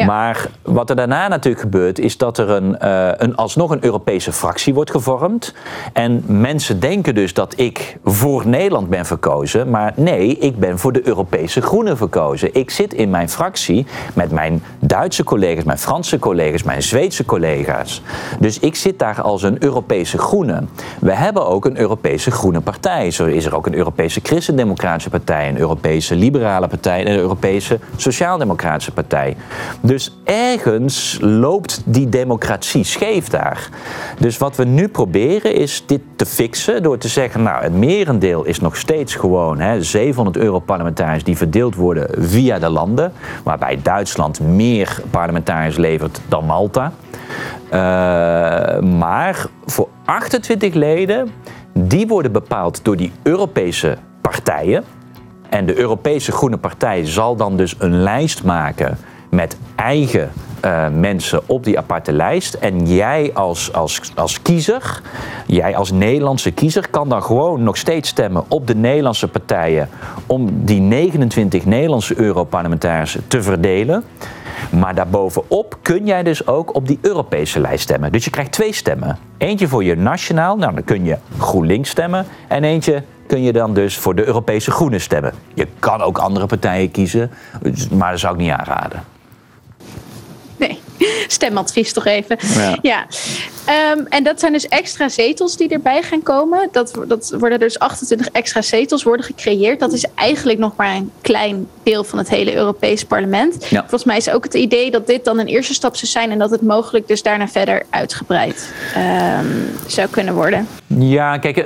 [0.07, 4.33] Maar wat er daarna natuurlijk gebeurt, is dat er een, uh, een, alsnog een Europese
[4.33, 5.55] fractie wordt gevormd.
[5.93, 9.71] En mensen denken dus dat ik voor Nederland ben verkozen.
[9.71, 12.55] Maar nee, ik ben voor de Europese Groenen verkozen.
[12.55, 18.03] Ik zit in mijn fractie met mijn Duitse collega's, mijn Franse collega's, mijn Zweedse collega's.
[18.39, 20.63] Dus ik zit daar als een Europese Groene.
[21.01, 23.11] We hebben ook een Europese Groene Partij.
[23.11, 27.79] Zo is er ook een Europese Christendemocratische Partij, een Europese Liberale Partij en een Europese
[27.97, 29.37] Sociaaldemocratische Partij.
[29.81, 33.69] Dus ergens loopt die democratie scheef daar.
[34.19, 38.45] Dus wat we nu proberen is dit te fixen door te zeggen, nou het merendeel
[38.45, 44.41] is nog steeds gewoon hè, 700 Europarlementariërs die verdeeld worden via de landen, waarbij Duitsland
[44.41, 46.93] meer parlementariërs levert dan Malta.
[47.67, 51.31] Uh, maar voor 28 leden,
[51.73, 54.85] die worden bepaald door die Europese partijen.
[55.49, 58.99] En de Europese Groene Partij zal dan dus een lijst maken
[59.31, 60.31] met eigen
[60.65, 62.55] uh, mensen op die aparte lijst.
[62.55, 65.01] En jij als, als, als kiezer,
[65.47, 69.89] jij als Nederlandse kiezer, kan dan gewoon nog steeds stemmen op de Nederlandse partijen
[70.27, 74.05] om die 29 Nederlandse Europarlementariërs te verdelen.
[74.71, 78.13] Maar daarbovenop kun jij dus ook op die Europese lijst stemmen.
[78.13, 79.19] Dus je krijgt twee stemmen.
[79.39, 82.27] Eentje voor je nationaal, nou dan kun je GroenLinks stemmen.
[82.49, 85.33] En eentje kun je dan dus voor de Europese Groenen stemmen.
[85.55, 87.31] Je kan ook andere partijen kiezen,
[87.91, 89.03] maar dat zou ik niet aanraden.
[91.27, 92.39] Stemadvies toch even.
[92.55, 92.79] Ja.
[92.83, 93.07] ja.
[93.65, 96.69] Ehm, en dat zijn dus extra zetels die erbij gaan komen.
[96.73, 99.81] Dat, dat worden dus 28 extra zetels worden gecreëerd.
[99.81, 103.67] Dat is eigenlijk nog maar een klein deel van het hele Europese parlement.
[103.69, 103.81] Ja.
[103.81, 106.39] Volgens mij is ook het idee dat dit dan een eerste stap zou zijn en
[106.39, 108.73] dat het mogelijk dus daarna verder uitgebreid
[109.41, 110.69] um, zou kunnen worden.
[110.87, 111.57] Ja, kijk,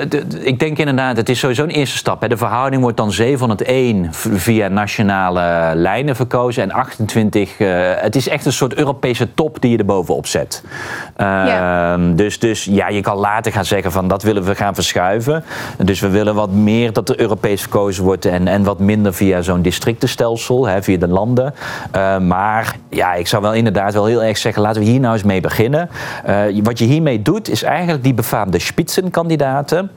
[0.42, 2.28] ik denk inderdaad, het is sowieso een eerste stap.
[2.28, 7.58] De verhouding wordt dan 701 via nationale lijnen verkozen en 28.
[7.58, 10.62] Uh, het is echt een soort Europese top die je er bovenop zet.
[10.64, 11.92] Uh, ja.
[11.92, 15.44] Ehm, dus, dus ja, je kan later gaan zeggen van dat willen we gaan verschuiven.
[15.84, 19.42] Dus we willen wat meer dat er Europees verkozen wordt en, en wat minder via
[19.42, 21.54] zo'n districtenstelsel, hè, via de landen.
[21.90, 25.14] Ehm, maar ja, ik zou wel inderdaad wel heel erg zeggen, laten we hier nou
[25.14, 25.88] eens mee beginnen.
[26.28, 29.90] Uh, wat je hiermee doet, is eigenlijk die befaamde spitsenkandidaten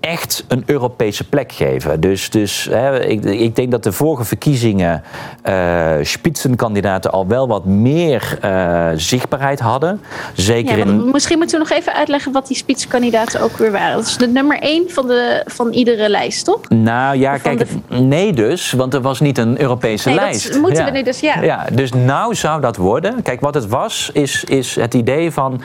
[0.00, 2.00] echt een Europese plek geven.
[2.00, 5.02] Dus, dus hè, ik, ik, denk dat de vorige verkiezingen
[5.48, 10.00] uh, spitsenkandidaten al wel wat meer uh, zichtbaarheid hadden.
[10.34, 11.10] Zeker ja, in...
[11.10, 13.96] Misschien moeten we nog even uitleggen wat die spitsenkandidaten ook weer waren.
[13.96, 16.68] Dat is de nummer één van, de, van iedere lijst, toch?
[16.68, 17.96] Nou ja, kijk, de...
[18.00, 20.52] nee dus, want er was niet een Europese nee, lijst.
[20.52, 21.42] Dat moeten we nu dus, ja.
[21.42, 21.66] ja.
[21.72, 23.22] Dus nou zou dat worden.
[23.22, 25.60] Kijk, wat het was, is, is het idee van...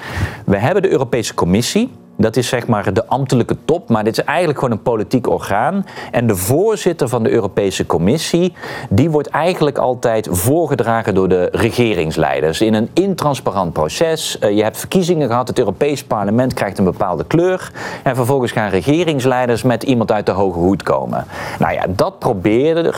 [0.46, 2.02] we hebben de Europese Commissie...
[2.16, 5.86] Dat is zeg maar de ambtelijke top, maar dit is eigenlijk gewoon een politiek orgaan.
[6.12, 8.54] En de voorzitter van de Europese Commissie,
[8.90, 12.62] die wordt eigenlijk altijd voorgedragen door de regeringsleiders.
[12.62, 14.38] In een intransparant proces.
[14.40, 17.72] Uh, je hebt verkiezingen gehad, het Europees Parlement krijgt een bepaalde kleur.
[18.04, 21.26] En vervolgens gaan regeringsleiders met iemand uit de hoge hoed komen.
[21.60, 22.94] Nou ja, dat probeerden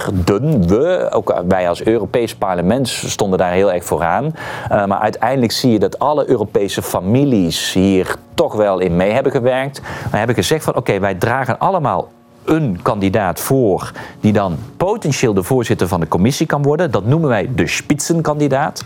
[0.67, 4.25] we, ook wij als Europees Parlement stonden daar heel erg vooraan.
[4.25, 9.82] Uh, maar uiteindelijk zie je dat alle Europese families hier toch wel in hebben gewerkt.
[10.12, 12.10] Dan heb ik gezegd van oké, wij dragen allemaal
[12.46, 16.91] een kandidaat voor die dan potentieel de voorzitter van de commissie kan worden.
[16.91, 18.84] Dat noemen wij de spitsenkandidaat.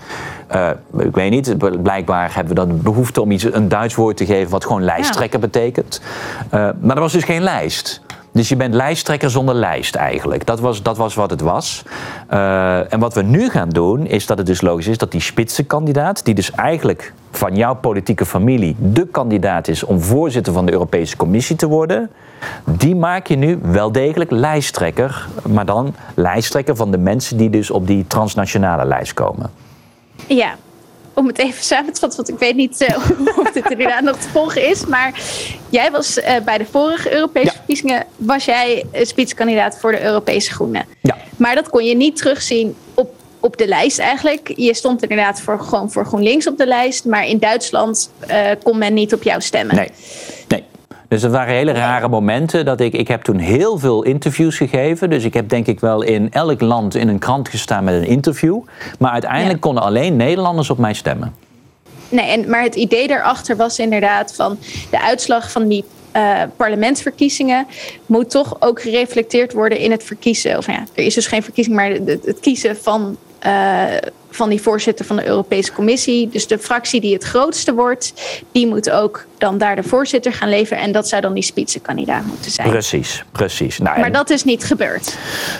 [0.55, 4.25] Uh, ik weet niet, blijkbaar hebben we dan behoefte om iets, een Duits woord te
[4.25, 6.01] geven wat gewoon lijsttrekker betekent.
[6.45, 8.01] Uh, maar er was dus geen lijst.
[8.31, 10.45] Dus je bent lijsttrekker zonder lijst eigenlijk.
[10.45, 11.83] Dat was, dat was wat het was.
[12.33, 15.21] Uh, en wat we nu gaan doen, is dat het dus logisch is dat die
[15.21, 20.71] spitsenkandidaat, die dus eigenlijk van jouw politieke familie de kandidaat is om voorzitter van de
[20.71, 22.11] Europese Commissie te worden,
[22.63, 27.71] die maak je nu wel degelijk lijsttrekker, maar dan lijsttrekker van de mensen die dus
[27.71, 29.51] op die transnationale lijst komen.
[30.27, 30.55] Ja,
[31.13, 34.17] om het even samen te vatten, want ik weet niet uh, of dit inderdaad nog
[34.17, 34.85] te volgen is.
[34.85, 35.21] Maar
[35.69, 40.85] jij was uh, bij de vorige Europese verkiezingen was jij spitskandidaat voor de Europese Groenen.
[41.01, 41.17] Ja.
[41.37, 44.53] Maar dat kon je niet terugzien op, op de lijst eigenlijk.
[44.55, 47.05] Je stond inderdaad voor, gewoon voor GroenLinks op de lijst.
[47.05, 49.75] Maar in Duitsland uh, kon men niet op jou stemmen.
[49.75, 49.89] Nee.
[50.47, 50.63] nee.
[51.07, 52.65] Dus dat waren hele rare momenten.
[52.65, 55.09] Dat ik, ik heb toen heel veel interviews gegeven.
[55.09, 58.07] Dus ik heb denk ik wel in elk land in een krant gestaan met een
[58.07, 58.59] interview.
[58.99, 59.59] Maar uiteindelijk ja.
[59.59, 61.35] konden alleen Nederlanders op mij stemmen.
[62.09, 64.57] Nee, en, maar het idee daarachter was inderdaad van
[64.89, 65.83] de uitslag van die
[66.15, 67.67] uh, parlementsverkiezingen
[68.05, 70.57] moet toch ook gereflecteerd worden in het verkiezen.
[70.57, 73.99] Of ja, er is dus geen verkiezing, maar het, het kiezen van uh,
[74.29, 76.29] van die voorzitter van de Europese Commissie.
[76.29, 78.13] Dus de fractie die het grootste wordt,
[78.51, 80.83] die moet ook dan daar de voorzitter gaan leveren.
[80.83, 82.69] En dat zou dan die spitsenkandidaat moeten zijn.
[82.69, 83.77] Precies, precies.
[83.77, 85.17] Nou, maar dat is niet gebeurd.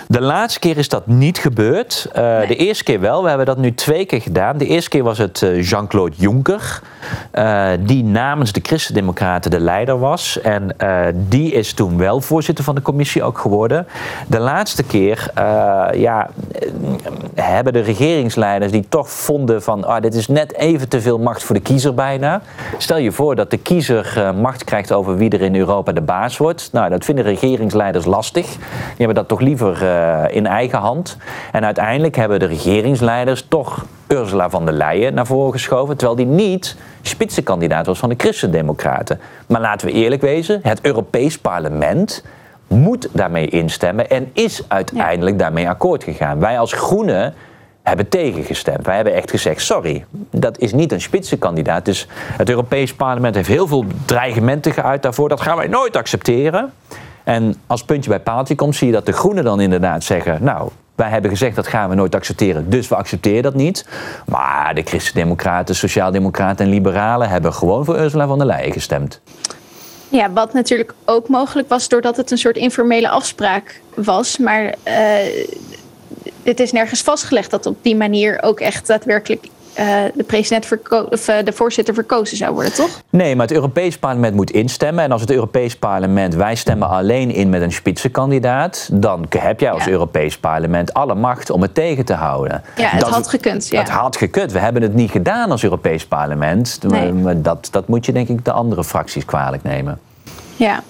[0.08, 2.08] De laatste keer is dat niet gebeurd.
[2.16, 2.46] Uh, nee.
[2.46, 3.22] De eerste keer wel.
[3.22, 4.58] We hebben dat nu twee keer gedaan.
[4.58, 6.80] De eerste keer was het uh, Jean-Claude Juncker.
[7.34, 10.40] Uh, die namens de Christen-Democraten de leider was.
[10.40, 10.76] En
[11.28, 13.86] die is toen wel voorzitter van de commissie ook geworden.
[14.26, 15.30] De laatste keer
[15.94, 16.30] ja,
[17.34, 21.42] hebben de regeringsleiders die toch vonden van ah, dit is net even te veel macht
[21.42, 22.42] voor de kiezer bijna.
[22.78, 26.00] Stel je voor dat de kiezer uh, macht krijgt over wie er in Europa de
[26.00, 26.68] baas wordt.
[26.72, 28.46] Nou, dat vinden regeringsleiders lastig.
[28.46, 28.60] Die
[28.96, 31.16] hebben dat toch liever uh, in eigen hand.
[31.52, 36.26] En uiteindelijk hebben de regeringsleiders toch Ursula van der Leyen naar voren geschoven, terwijl die
[36.26, 39.20] niet spitsenkandidaat was van de Christen-Democraten.
[39.46, 42.24] Maar laten we eerlijk wezen, het Europees Parlement
[42.66, 46.40] moet daarmee instemmen en is uiteindelijk daarmee akkoord gegaan.
[46.40, 47.34] Wij als Groenen
[47.90, 48.86] hebben tegengestemd.
[48.86, 51.84] Wij hebben echt gezegd: sorry, dat is niet een spitsenkandidaat.
[51.84, 55.28] Dus het Europees Parlement heeft heel veel dreigementen geuit daarvoor.
[55.28, 56.72] Dat gaan wij nooit accepteren.
[57.24, 60.70] En als puntje bij paaltje komt, zie je dat de Groenen dan inderdaad zeggen: Nou,
[60.94, 63.86] wij hebben gezegd dat gaan we nooit accepteren, dus we accepteren dat niet.
[64.26, 69.20] Maar de Christen-Democraten, Sociaaldemocraten en Liberalen hebben gewoon voor Ursula von der Leyen gestemd.
[70.08, 74.38] Ja, wat natuurlijk ook mogelijk was doordat het een soort informele afspraak was.
[74.38, 74.94] Maar uh,
[76.42, 79.46] dit is nergens vastgelegd dat op die manier ook echt daadwerkelijk
[79.78, 80.68] uh, de, president
[81.10, 83.02] of, uh, de voorzitter verkozen zou worden, toch?
[83.10, 85.04] Nee, maar het Europees Parlement moet instemmen.
[85.04, 89.70] En als het Europees Parlement, wij stemmen alleen in met een spitsenkandidaat, dan heb jij
[89.70, 89.90] als ja.
[89.90, 92.62] Europees Parlement alle macht om het tegen te houden.
[92.76, 93.68] Ja, het dat, had gekund.
[93.68, 93.78] Ja.
[93.78, 94.52] Het had gekund.
[94.52, 96.78] We hebben het niet gedaan als Europees Parlement.
[96.88, 97.40] Nee.
[97.40, 100.00] Dat, dat moet je denk ik de andere fracties kwalijk nemen.
[100.56, 100.82] Ja,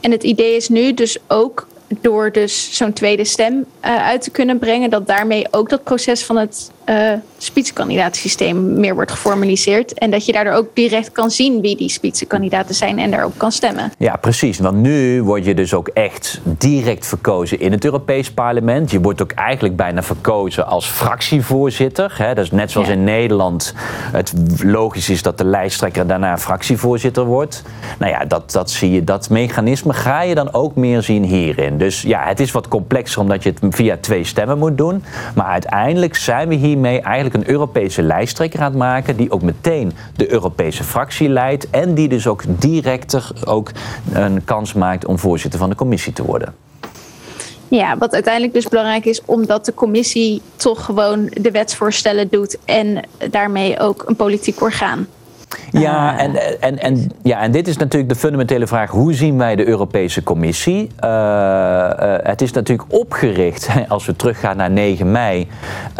[0.00, 1.66] en het idee is nu dus ook
[2.00, 6.24] door dus zo'n tweede stem uh, uit te kunnen brengen, dat daarmee ook dat proces
[6.24, 9.92] van het uh, spitsenkandidaatsysteem meer wordt geformaliseerd.
[9.92, 13.52] En dat je daardoor ook direct kan zien wie die spitsenkandidaten zijn en daarop kan
[13.52, 13.92] stemmen.
[13.98, 14.58] Ja, precies.
[14.58, 18.90] Want nu word je dus ook echt direct verkozen in het Europees Parlement.
[18.90, 22.14] Je wordt ook eigenlijk bijna verkozen als fractievoorzitter.
[22.18, 22.34] Hè.
[22.34, 22.92] Dat is net zoals ja.
[22.92, 23.74] in Nederland
[24.12, 27.62] het logisch is dat de lijsttrekker daarna fractievoorzitter wordt.
[27.98, 31.78] Nou ja, dat, dat zie je, dat mechanisme ga je dan ook meer zien hierin.
[31.78, 35.04] Dus ja, het is wat complexer omdat je het via twee stemmen moet doen.
[35.34, 39.16] Maar uiteindelijk zijn we hiermee eigenlijk een Europese lijsttrekker aan maken.
[39.16, 41.70] Die ook meteen de Europese fractie leidt.
[41.70, 43.70] En die dus ook directer ook
[44.12, 46.54] een kans maakt om voorzitter van de commissie te worden.
[47.68, 53.02] Ja, wat uiteindelijk dus belangrijk is, omdat de commissie toch gewoon de wetsvoorstellen doet en
[53.30, 55.06] daarmee ook een politiek orgaan.
[55.70, 56.22] Ja, ah.
[56.22, 59.68] en, en, en, ja, en dit is natuurlijk de fundamentele vraag: hoe zien wij de
[59.68, 60.90] Europese Commissie?
[61.04, 65.48] Uh, uh, het is natuurlijk opgericht, als we teruggaan naar 9 mei,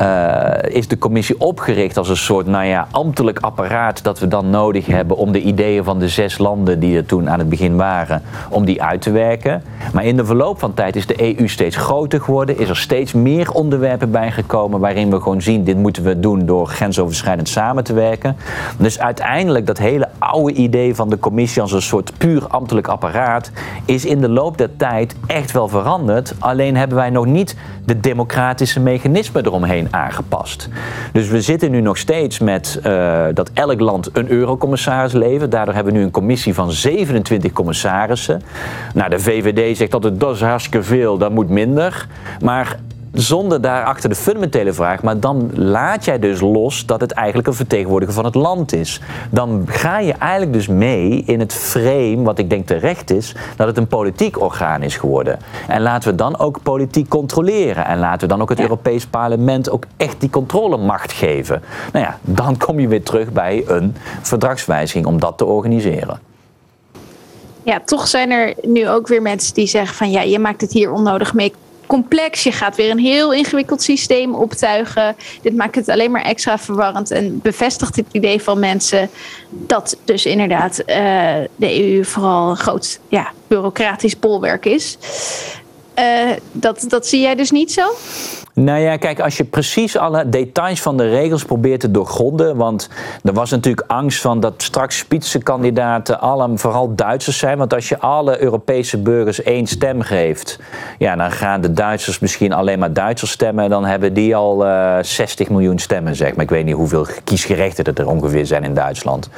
[0.01, 4.51] uh, is de Commissie opgericht als een soort nou ja, ambtelijk apparaat dat we dan
[4.51, 7.77] nodig hebben om de ideeën van de zes landen die er toen aan het begin
[7.77, 9.63] waren, om die uit te werken.
[9.93, 13.13] Maar in de verloop van tijd is de EU steeds groter geworden, is er steeds
[13.13, 17.93] meer onderwerpen bijgekomen waarin we gewoon zien: dit moeten we doen door grensoverschrijdend samen te
[17.93, 18.37] werken.
[18.79, 22.89] Dus uiteindelijk uiteindelijk dat hele oude idee van de commissie als een soort puur ambtelijk
[22.89, 23.51] apparaat
[23.85, 26.35] is in de loop der tijd echt wel veranderd.
[26.39, 30.69] Alleen hebben wij nog niet de democratische mechanismen eromheen aangepast.
[31.13, 35.51] Dus we zitten nu nog steeds met uh, dat elk land een eurocommissaris levert.
[35.51, 38.43] Daardoor hebben we nu een commissie van 27 commissarissen.
[38.95, 42.07] Nou, de VVD zegt dat is hartstikke veel, dat moet minder.
[42.41, 42.79] Maar
[43.13, 47.55] zonder daarachter de fundamentele vraag, maar dan laat jij dus los dat het eigenlijk een
[47.55, 49.01] vertegenwoordiger van het land is.
[49.31, 53.67] Dan ga je eigenlijk dus mee in het frame, wat ik denk terecht is, dat
[53.67, 55.39] het een politiek orgaan is geworden.
[55.69, 57.87] En laten we dan ook politiek controleren.
[57.87, 58.65] En laten we dan ook het ja.
[58.65, 61.63] Europees Parlement ook echt die controlemacht geven.
[61.93, 66.21] Nou ja, dan kom je weer terug bij een verdragswijziging om dat te organiseren.
[67.63, 70.73] Ja, toch zijn er nu ook weer mensen die zeggen van ja, je maakt het
[70.73, 71.53] hier onnodig mee
[71.89, 72.43] complex.
[72.43, 75.17] Je gaat weer een heel ingewikkeld systeem optuigen.
[75.43, 79.11] Dit maakt het alleen maar extra verwarrend en bevestigt het idee van mensen
[79.51, 80.87] dat dus inderdaad uh,
[81.57, 84.99] de EU vooral een groot ja, bureaucratisch bolwerk is.
[85.99, 87.83] Uh, dat, dat zie jij dus niet zo?
[88.59, 92.57] Nou ja, kijk, als je precies alle details van de regels probeert te doorgronden.
[92.57, 92.89] Want
[93.25, 97.59] er was natuurlijk angst van dat straks spitsenkandidaten allemaal vooral Duitsers zijn.
[97.59, 100.59] Want als je alle Europese burgers één stem geeft,
[100.99, 103.65] ja, dan gaan de Duitsers misschien alleen maar Duitsers stemmen.
[103.65, 106.45] En dan hebben die al uh, eh, 60 miljoen stemmen, zeg maar.
[106.45, 109.29] Ik weet niet hoeveel kiesgerechten er ongeveer zijn in Duitsland.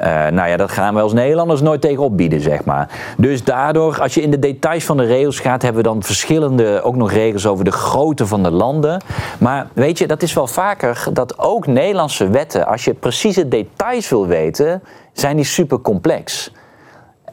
[0.00, 2.88] Uh, nou ja, dat gaan we als Nederlanders nooit tegen opbieden, zeg maar.
[3.16, 6.82] Dus daardoor, als je in de details van de regels gaat, hebben we dan verschillende,
[6.82, 9.02] ook nog regels over de grootte van de landen landen.
[9.38, 14.08] Maar weet je, dat is wel vaker dat ook Nederlandse wetten, als je precieze details
[14.08, 16.52] wil weten, zijn die super complex.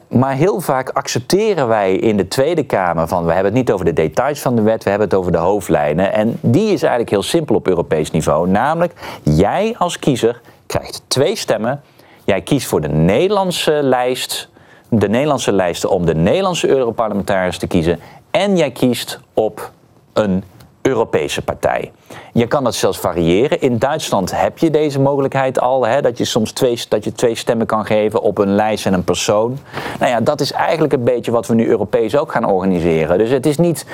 [0.08, 3.84] Maar heel vaak accepteren wij in de Tweede Kamer van we hebben het niet over
[3.84, 6.12] de details van de wet, we hebben het over de hoofdlijnen.
[6.12, 8.48] En die is eigenlijk heel simpel op Europees niveau.
[8.48, 8.92] Namelijk,
[9.22, 11.80] jij als kiezer krijgt twee stemmen.
[12.24, 14.48] Jij kiest voor de Nederlandse lijst,
[14.88, 18.00] de Nederlandse lijsten om de Nederlandse Europarlementariërs te kiezen.
[18.30, 19.70] En jij kiest op
[20.12, 20.44] een
[20.82, 21.92] Europese partij.
[22.32, 23.60] Je kan dat zelfs variëren.
[23.60, 27.34] In Duitsland heb je deze mogelijkheid al, hè, dat je soms twee, dat je twee
[27.34, 29.58] stemmen kan geven op een lijst en een persoon.
[29.98, 33.18] Nou ja, dat is eigenlijk een beetje wat we nu Europees ook gaan organiseren.
[33.18, 33.86] Dus het is niet,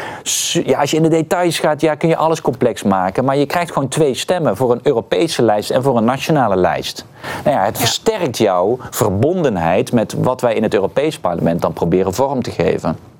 [0.64, 3.46] ja, als je in de details gaat, ja, kun je alles complex maken, maar je
[3.46, 7.04] krijgt gewoon twee stemmen voor een Europese lijst en voor een nationale lijst.
[7.44, 12.14] Nou ja, het versterkt jouw verbondenheid met wat wij in het Europees Parlement dan proberen
[12.14, 13.17] vorm te geven.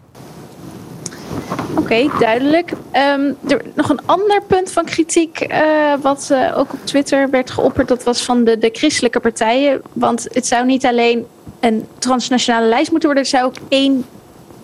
[1.77, 2.71] Oké, duidelijk.
[2.71, 7.51] Um, er, nog een ander punt van kritiek, uh, wat uh, ook op Twitter werd
[7.51, 9.83] geopperd, dat was van de, de christelijke partijen.
[9.93, 11.27] Want het zou niet alleen
[11.61, 14.05] een transnationale lijst moeten worden, het zou ook één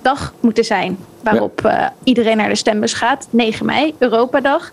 [0.03, 1.81] dag moeten zijn waarop ja.
[1.81, 3.27] uh, iedereen naar de stembus gaat.
[3.31, 4.73] 9 mei, Europadag.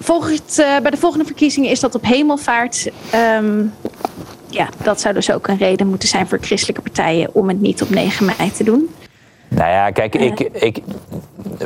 [0.00, 2.90] Volgens, bij de volgende verkiezingen is dat op hemelvaart.
[3.38, 3.72] Um,
[4.50, 7.82] ja, dat zou dus ook een reden moeten zijn voor christelijke partijen om het niet
[7.82, 8.90] op 9 mei te doen.
[9.50, 10.82] Nou ja, kijk, ik, ik,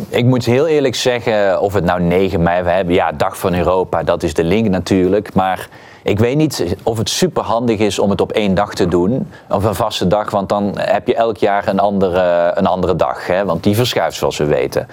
[0.08, 3.54] ik moet heel eerlijk zeggen, of het nou 9 mei we hebben, ja, Dag van
[3.54, 5.34] Europa, dat is de link natuurlijk.
[5.34, 5.68] Maar
[6.02, 9.30] ik weet niet of het super handig is om het op één dag te doen,
[9.48, 13.26] of een vaste dag, want dan heb je elk jaar een andere, een andere dag,
[13.26, 14.88] hè, want die verschuift zoals we weten.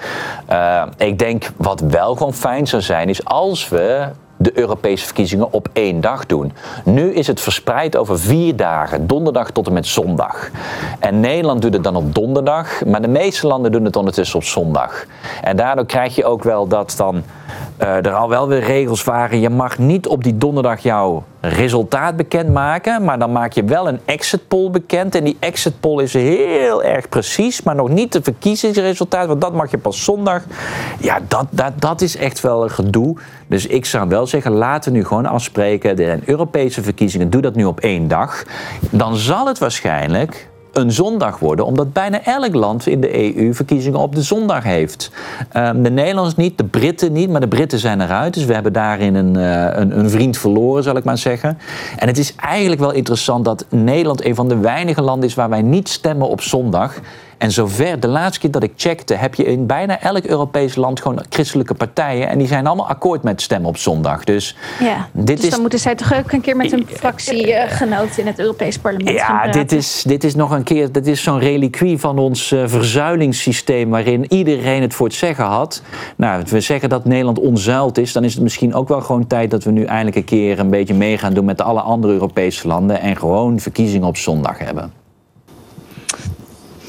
[0.52, 4.08] Uh, ik denk wat wel gewoon fijn zou zijn, is als we
[4.42, 6.54] de Europese verkiezingen op één dag doen.
[6.84, 10.50] Nu is het verspreid over vier dagen, donderdag tot en met zondag.
[11.00, 14.44] En Nederland doet het dan op donderdag, maar de meeste landen doen het ondertussen op
[14.44, 15.06] zondag.
[15.42, 17.24] En daardoor krijg je ook wel dat dan
[17.82, 19.40] uh, er al wel weer regels waren.
[19.40, 24.00] Je mag niet op die donderdag jouw resultaat bekendmaken, maar dan maak je wel een
[24.06, 25.16] exit poll bekend.
[25.16, 29.54] En die exit poll is heel erg precies, maar nog niet de verkiezingsresultaat, want dat
[29.54, 30.44] mag je pas zondag.
[31.00, 33.18] Ja, dat, dat, dat is echt wel een gedoe.
[33.48, 35.96] Dus ik zou wel zeggen, laten we nu gewoon afspreken.
[35.96, 38.44] De Europese verkiezingen, doe dat nu op één dag.
[38.90, 44.00] Dan zal het waarschijnlijk een zondag worden, omdat bijna elk land in de EU verkiezingen
[44.00, 45.12] op de zondag heeft.
[45.58, 48.34] Um, de Nederlanders niet, de Britten niet, maar de Britten zijn eruit.
[48.34, 51.58] Dus we hebben daarin een, uh, een, een, vriend verloren, zal ik maar zeggen.
[51.98, 55.50] En het is eigenlijk wel interessant dat Nederland een van de weinige landen is waar
[55.50, 57.00] wij niet stemmen op zondag.
[57.42, 61.02] En zover, de laatste keer dat ik checkte, heb je in bijna elk Europees land
[61.02, 62.28] gewoon christelijke partijen.
[62.28, 64.24] En die zijn allemaal akkoord met stemmen op zondag.
[64.24, 68.28] Dus, ja, dit dus dan moeten zij toch ook een keer met een fractiegenoot in
[68.28, 71.40] het Europees parlement ja, gaan dit is, dit is nog een keer, dit is zo'n
[71.40, 75.82] reliquie van ons uh, verzuilingssysteem waarin iedereen het voor het zeggen had.
[76.16, 79.52] Nou, we zeggen dat Nederland onzuild is, dan is het misschien ook wel gewoon tijd
[79.52, 82.68] dat we nu eindelijk een keer een beetje mee gaan doen met alle andere Europese
[82.68, 85.01] landen en gewoon verkiezingen op zondag hebben.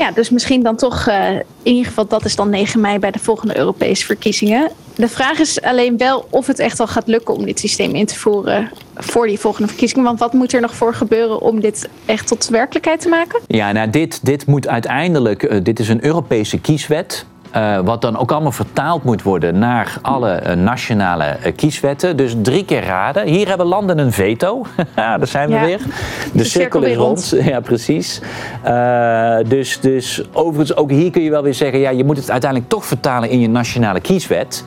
[0.02, 1.30] Ja, dus misschien dan toch, uh,
[1.62, 4.70] in ieder geval dat is dan 9 mei bij de volgende Europese verkiezingen.
[4.94, 8.06] De vraag is alleen wel of het echt al gaat lukken om dit systeem in
[8.06, 10.04] te voeren voor die volgende verkiezingen.
[10.04, 13.40] Want wat moet er nog voor gebeuren om dit echt tot werkelijkheid te maken?
[13.46, 17.26] Ja, nou dit, dit moet uiteindelijk, uh, dit is een Europese kieswet.
[17.56, 22.16] Uh, wat dan ook allemaal vertaald moet worden naar alle uh, nationale uh, kieswetten.
[22.16, 23.26] Dus drie keer raden.
[23.26, 24.66] Hier hebben landen een veto.
[24.94, 25.64] Daar zijn we ja.
[25.64, 25.78] weer.
[25.78, 25.84] De,
[26.32, 27.30] De cirkel, cirkel is rond.
[27.32, 27.44] rond.
[27.52, 28.20] Ja, precies.
[29.48, 31.78] dus, dus overigens, ook hier kun je wel weer zeggen...
[31.78, 34.64] Ja, je moet het uiteindelijk toch vertalen in je nationale kieswet...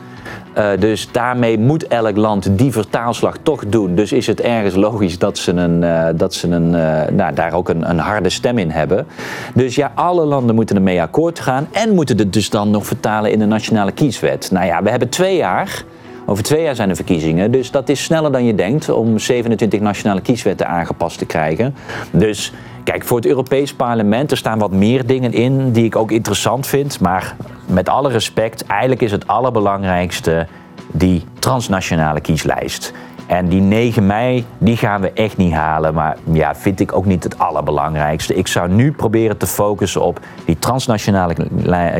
[0.57, 3.95] Uh, dus daarmee moet elk land die vertaalslag toch doen.
[3.95, 7.53] Dus is het ergens logisch dat ze, een, uh, dat ze een, uh, nou, daar
[7.53, 9.05] ook een, een, harde stem in hebben.
[9.53, 13.31] Dus ja, alle landen moeten ermee akkoord gaan en moeten het dus dan nog vertalen
[13.31, 14.51] in de nationale kieswet.
[14.51, 15.83] Nou ja, we hebben twee jaar.
[16.25, 17.51] Over twee jaar zijn de verkiezingen.
[17.51, 21.75] Dus dat is sneller dan je denkt om 27 nationale kieswetten aangepast te krijgen.
[22.11, 22.53] Dus
[22.85, 26.67] Kijk, voor het Europees Parlement er staan wat meer dingen in die ik ook interessant
[26.67, 26.99] vind.
[26.99, 30.47] Maar met alle respect, eigenlijk is het allerbelangrijkste
[30.91, 32.93] die transnationale kieslijst.
[33.27, 35.93] En die 9 mei, die gaan we echt niet halen.
[35.93, 38.35] Maar ja, vind ik ook niet het allerbelangrijkste.
[38.35, 41.35] Ik zou nu proberen te focussen op die transnationale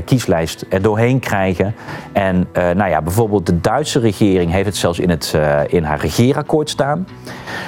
[0.05, 1.76] kieslijst er doorheen krijgen.
[2.11, 5.84] En uh, nou ja, bijvoorbeeld de Duitse regering heeft het zelfs in, het, uh, in
[5.84, 7.07] haar regeerakkoord staan.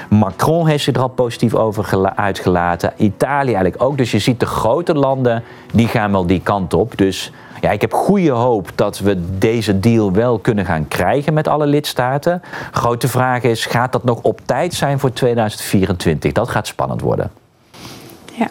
[0.10, 2.94] Macron heeft zich er al positief over uitgelaten.
[2.98, 3.98] Italië eigenlijk ook.
[3.98, 5.44] Dus je ziet de grote landen,
[5.74, 6.98] die gaan wel die kant op.
[6.98, 7.32] Dus
[7.62, 11.66] ja, ik heb goede hoop dat we deze deal wel kunnen gaan krijgen met alle
[11.66, 12.42] lidstaten.
[12.72, 16.32] Grote vraag is, gaat dat nog op tijd zijn voor 2024?
[16.32, 17.32] Dat gaat spannend worden.
[18.34, 18.48] Ja,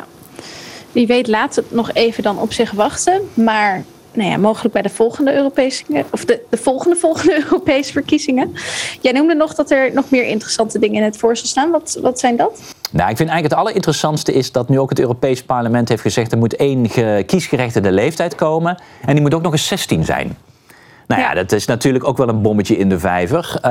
[0.93, 3.21] wie weet laat het nog even dan op zich wachten.
[3.35, 3.85] Maar
[4.17, 8.53] nou ja, mogelijk bij de volgende Europese, of de, de volgende volgende Europese verkiezingen.
[9.01, 11.71] Jij noemde nog dat er nog meer interessante dingen in het voorstel staan.
[11.71, 12.63] Wat, wat zijn dat?
[12.91, 16.33] Nou, ik vind eigenlijk het allerinteressantste is dat nu ook het Europees Parlement heeft gezegd...
[16.33, 16.87] er moet één
[17.27, 20.37] kiesgerechtigde leeftijd komen en die moet ook nog eens 16 zijn.
[21.07, 23.53] Nou ja, dat is natuurlijk ook wel een bommetje in de vijver.
[23.57, 23.63] Uh,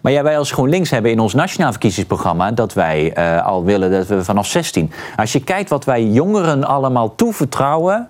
[0.00, 2.50] maar ja, wij als GroenLinks hebben in ons nationaal verkiezingsprogramma...
[2.52, 4.92] dat wij uh, al willen dat we vanaf 16...
[5.16, 8.08] Als je kijkt wat wij jongeren allemaal toevertrouwen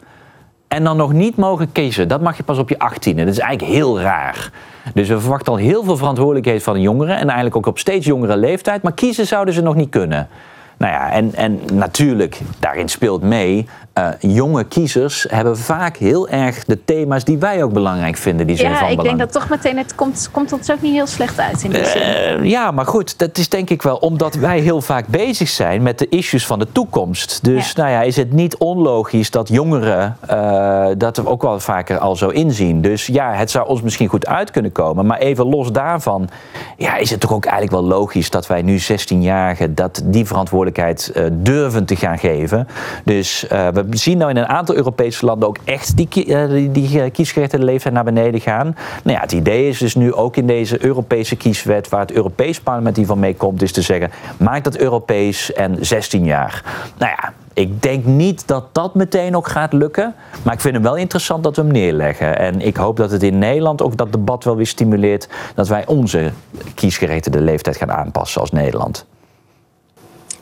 [0.71, 2.09] En dan nog niet mogen kiezen.
[2.09, 3.25] Dat mag je pas op je achttiende.
[3.25, 4.51] Dat is eigenlijk heel raar.
[4.95, 7.15] Dus we verwachten al heel veel verantwoordelijkheid van de jongeren.
[7.15, 8.83] En eigenlijk ook op steeds jongere leeftijd.
[8.83, 10.29] Maar kiezen zouden ze nog niet kunnen.
[10.77, 13.69] Nou ja, en, en natuurlijk, daarin speelt mee.
[14.01, 18.47] Uh, jonge kiezers hebben vaak heel erg de thema's die wij ook belangrijk vinden.
[18.47, 19.17] Die zijn ja, van ik belang.
[19.17, 21.85] denk dat toch meteen, het komt, komt ons ook niet heel slecht uit in die
[21.85, 22.03] zin.
[22.03, 25.83] Uh, ja, maar goed, dat is denk ik wel omdat wij heel vaak bezig zijn
[25.83, 27.45] met de issues van de toekomst.
[27.45, 27.83] Dus Ja.
[27.83, 32.17] nou ja, is het niet onlogisch dat jongeren uh, dat we ook wel vaker al
[32.17, 32.81] zo inzien.
[32.81, 35.07] Dus ja, het zou ons misschien goed uit kunnen komen.
[35.07, 36.29] Maar even los daarvan,
[36.77, 41.13] ja, is het toch ook eigenlijk wel logisch dat wij nu 16-jarigen dat die verantwoordelijkheid
[41.33, 42.69] durven te gaan geven.
[43.05, 47.11] Dus we zien nou in een aantal Europese landen ook echt die, uh, die, die
[47.11, 48.77] kiesgerechtigde leeftijd naar beneden gaan.
[49.03, 52.61] Nou ja, het idee is dus nu ook in deze Europese kieswet, waar het Europees
[52.61, 56.65] parlement hiervan mee komt, is te zeggen: maak dat Europees en 16 jaar.
[56.99, 57.33] Nou ja.
[57.55, 60.15] Ik denk niet dat dat meteen ook gaat lukken.
[60.43, 62.39] Maar ik vind het wel interessant dat we hem neerleggen.
[62.39, 65.29] En ik hoop dat het in Nederland ook dat debat wel weer stimuleert.
[65.55, 66.31] Dat wij onze
[66.75, 69.07] kiesgerechtigde leeftijd gaan aanpassen als Nederland.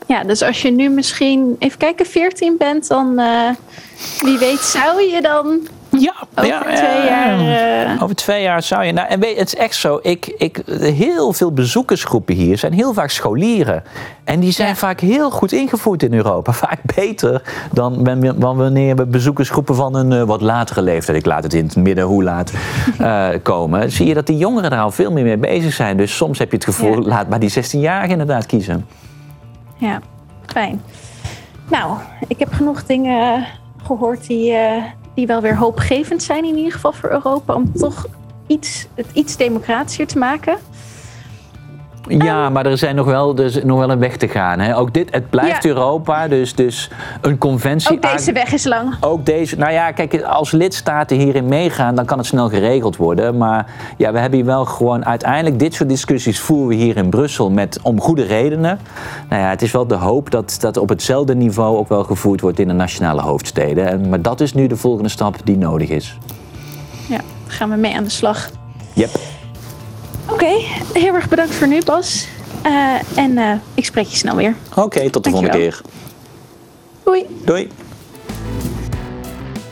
[0.09, 3.51] Ja, dus als je nu misschien, even kijken, 14 bent, dan uh,
[4.21, 7.95] wie weet zou je dan ja, over ja, twee jaar...
[7.95, 8.03] Uh...
[8.03, 8.93] Over twee jaar zou je...
[8.93, 12.93] Nou, en weet, het is echt zo, ik, ik, heel veel bezoekersgroepen hier zijn heel
[12.93, 13.83] vaak scholieren.
[14.25, 14.75] En die zijn ja.
[14.75, 16.53] vaak heel goed ingevoerd in Europa.
[16.69, 17.43] Vaak beter
[17.73, 18.05] dan,
[18.37, 21.19] dan wanneer we bezoekersgroepen van een uh, wat latere leeftijd...
[21.19, 22.53] ik laat het in het midden hoe laat
[23.01, 23.93] uh, komen...
[23.93, 25.97] zie je dat die jongeren daar al veel meer mee bezig zijn.
[25.97, 27.09] Dus soms heb je het gevoel, ja.
[27.09, 28.87] laat maar die 16-jarigen inderdaad kiezen.
[29.79, 30.01] Ja,
[30.47, 30.83] fijn.
[31.71, 31.99] Nou,
[32.29, 33.47] ik heb genoeg dingen
[33.83, 38.07] gehoord die, uh, die wel weer hoopgevend zijn, in ieder geval voor Europa, om toch
[38.47, 40.59] iets, het iets democratischer te maken.
[42.09, 44.59] Ja, maar er, zijn nog wel, er is nog wel een weg te gaan.
[44.61, 44.77] Hè.
[44.77, 45.69] Ook dit, het blijft Ja.
[45.69, 46.91] Europa, dus, dus
[47.21, 47.91] een conventie.
[47.97, 48.95] Ook deze weg is lang.
[49.01, 53.37] Ook deze, nou ja, kijk, als lidstaten hierin meegaan, dan kan het snel geregeld worden.
[53.37, 57.11] Maar ja, we hebben hier wel gewoon uiteindelijk dit soort discussies voeren we hier in
[57.11, 58.79] Brussel met, om goede redenen.
[59.29, 62.41] Nou ja, het is wel de hoop dat dat op hetzelfde niveau ook wel gevoerd
[62.41, 63.87] wordt in de nationale hoofdsteden.
[63.91, 66.19] En- Maar dat is nu de volgende stap die nodig is.
[67.09, 68.51] Ja, gaan we mee aan de slag.
[68.93, 69.11] Yep.
[70.31, 70.51] Oké,
[70.93, 72.27] heel erg bedankt voor nu, Bas.
[72.63, 74.55] Eh, en eh, ik spreek je snel weer.
[74.77, 75.81] Oké, tot de volgende keer.
[77.05, 77.27] Doei.
[77.45, 77.69] Doei.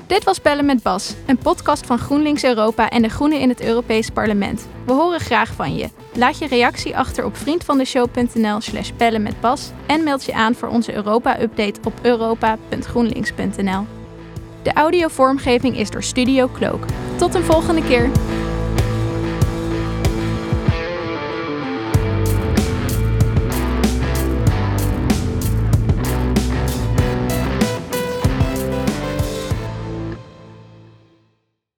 [0.06, 3.62] Dit was Bellen met Bas, een podcast van GroenLinks Europa en de Groenen in het
[3.62, 4.66] Europees Parlement.
[4.84, 5.88] We horen graag van je.
[6.12, 10.68] Laat je reactie achter op vriendvandeshow.nl slash bellen met Bas en meld je aan voor
[10.68, 13.86] onze Europa-update op europa.groenlinks.nl.
[14.62, 16.84] De audiovormgeving is door Studio Cloak.
[17.16, 18.10] Tot een volgende keer!